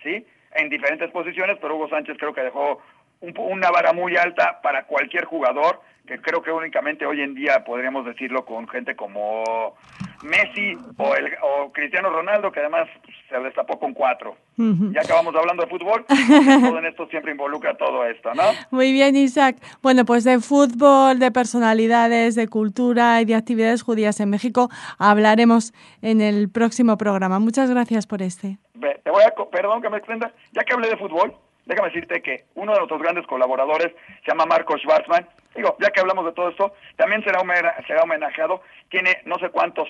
¿sí? 0.03 0.27
En 0.55 0.69
diferentes 0.69 1.11
posiciones, 1.11 1.59
pero 1.61 1.77
Hugo 1.77 1.89
Sánchez 1.89 2.17
creo 2.19 2.35
que 2.35 2.43
dejó 2.43 2.83
una 3.21 3.71
vara 3.71 3.93
muy 3.93 4.17
alta 4.17 4.61
para 4.63 4.85
cualquier 4.85 5.25
jugador, 5.25 5.81
que 6.07 6.21
creo 6.21 6.43
que 6.43 6.51
únicamente 6.51 7.07
hoy 7.07 7.21
en 7.21 7.35
día 7.35 7.65
podríamos 7.65 8.05
decirlo 8.05 8.45
con 8.45 8.67
gente 8.69 8.97
como 8.97 9.75
Messi 10.23 10.77
o, 10.97 11.15
el, 11.15 11.31
o 11.43 11.73
Cristiano 11.73 12.11
Ronaldo, 12.11 12.51
que 12.51 12.61
además 12.61 12.89
se 13.29 13.39
destapó 13.39 13.79
con 13.79 13.95
cuatro. 13.95 14.37
Ya 14.57 15.01
acabamos 15.01 15.35
hablando 15.35 15.63
de 15.63 15.71
fútbol, 15.71 16.05
todo 16.61 16.79
en 16.79 16.87
esto 16.87 17.07
siempre 17.07 17.33
involucra 17.33 17.77
todo 17.77 18.05
esto, 18.05 18.35
¿no? 18.35 18.43
Muy 18.71 18.93
bien, 18.93 19.17
Isaac. 19.17 19.57
Bueno, 19.83 20.05
pues 20.05 20.25
de 20.25 20.39
fútbol, 20.41 21.19
de 21.19 21.31
personalidades, 21.31 22.35
de 22.35 22.49
cultura 22.49 23.23
y 23.23 23.25
de 23.25 23.35
actividades 23.37 23.83
judías 23.83 24.21
en 24.21 24.31
México 24.31 24.69
hablaremos 24.99 25.73
en 26.03 26.21
el 26.21 26.51
próximo 26.51 26.99
programa. 26.99 27.39
Muchas 27.39 27.71
gracias 27.71 28.07
por 28.07 28.21
este. 28.21 28.59
Te 28.81 29.11
voy 29.11 29.23
a, 29.23 29.35
perdón 29.51 29.81
que 29.81 29.89
me 29.89 29.99
extienda, 29.99 30.33
ya 30.53 30.63
que 30.63 30.75
hablé 30.75 30.89
de 30.89 30.97
fútbol, 30.97 31.35
déjame 31.71 31.89
decirte 31.89 32.21
que 32.21 32.45
uno 32.57 32.73
de 32.73 32.79
nuestros 32.79 33.01
grandes 33.01 33.27
colaboradores 33.27 33.93
se 34.25 34.31
llama 34.31 34.45
Marcos 34.45 34.81
Schwarzman. 34.81 35.27
Digo, 35.55 35.77
ya 35.81 35.91
que 35.91 36.01
hablamos 36.01 36.25
de 36.27 36.33
todo 36.33 36.49
esto, 36.49 36.75
también 36.97 37.23
será, 37.25 37.41
será 37.87 38.03
homenajeado. 38.03 38.63
Tiene 38.89 39.19
no 39.25 39.39
sé 39.39 39.51
cuántos 39.51 39.89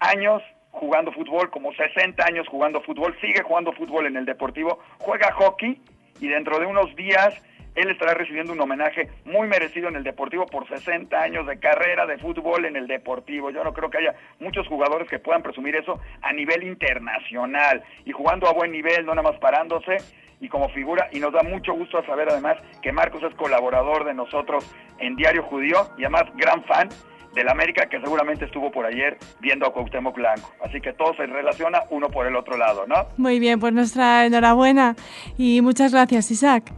años 0.00 0.42
jugando 0.70 1.12
fútbol, 1.12 1.50
como 1.50 1.72
60 1.72 2.24
años 2.24 2.46
jugando 2.48 2.80
fútbol, 2.80 3.16
sigue 3.20 3.42
jugando 3.42 3.72
fútbol 3.72 4.06
en 4.06 4.16
el 4.16 4.24
Deportivo, 4.24 4.78
juega 4.98 5.32
hockey 5.32 5.80
y 6.20 6.28
dentro 6.28 6.58
de 6.58 6.66
unos 6.66 6.94
días 6.94 7.34
él 7.74 7.90
estará 7.90 8.14
recibiendo 8.14 8.52
un 8.52 8.60
homenaje 8.60 9.08
muy 9.24 9.46
merecido 9.46 9.88
en 9.88 9.96
el 9.96 10.04
Deportivo 10.04 10.46
por 10.46 10.66
60 10.68 11.16
años 11.20 11.46
de 11.46 11.58
carrera 11.58 12.06
de 12.06 12.18
fútbol 12.18 12.64
en 12.64 12.76
el 12.76 12.86
Deportivo. 12.86 13.50
Yo 13.50 13.62
no 13.62 13.72
creo 13.72 13.88
que 13.88 13.98
haya 13.98 14.14
muchos 14.40 14.66
jugadores 14.66 15.08
que 15.08 15.18
puedan 15.18 15.42
presumir 15.42 15.76
eso 15.76 16.00
a 16.22 16.32
nivel 16.32 16.64
internacional 16.64 17.84
y 18.04 18.12
jugando 18.12 18.48
a 18.48 18.52
buen 18.52 18.72
nivel, 18.72 19.06
no 19.06 19.14
nada 19.14 19.30
más 19.30 19.38
parándose 19.40 19.98
y 20.40 20.48
como 20.48 20.68
figura 20.70 21.08
y 21.12 21.20
nos 21.20 21.32
da 21.32 21.42
mucho 21.42 21.72
gusto 21.72 22.04
saber 22.04 22.28
además 22.30 22.56
que 22.82 22.92
Marcos 22.92 23.22
es 23.22 23.34
colaborador 23.34 24.04
de 24.04 24.14
nosotros 24.14 24.64
en 24.98 25.16
Diario 25.16 25.42
Judío 25.44 25.88
y 25.96 26.04
además 26.04 26.24
gran 26.36 26.64
fan 26.64 26.88
del 27.34 27.48
América 27.48 27.86
que 27.88 28.00
seguramente 28.00 28.44
estuvo 28.44 28.70
por 28.70 28.86
ayer 28.86 29.18
viendo 29.40 29.66
a 29.66 29.72
Cuauhtémoc 29.72 30.14
Blanco. 30.14 30.50
Así 30.64 30.80
que 30.80 30.92
todo 30.92 31.14
se 31.14 31.26
relaciona 31.26 31.82
uno 31.90 32.08
por 32.08 32.26
el 32.26 32.36
otro 32.36 32.56
lado, 32.56 32.86
¿no? 32.86 33.08
Muy 33.16 33.38
bien, 33.38 33.60
pues 33.60 33.72
nuestra 33.72 34.26
enhorabuena 34.26 34.96
y 35.36 35.60
muchas 35.60 35.92
gracias, 35.92 36.30
Isaac. 36.30 36.72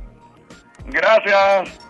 Gracias. 0.86 1.89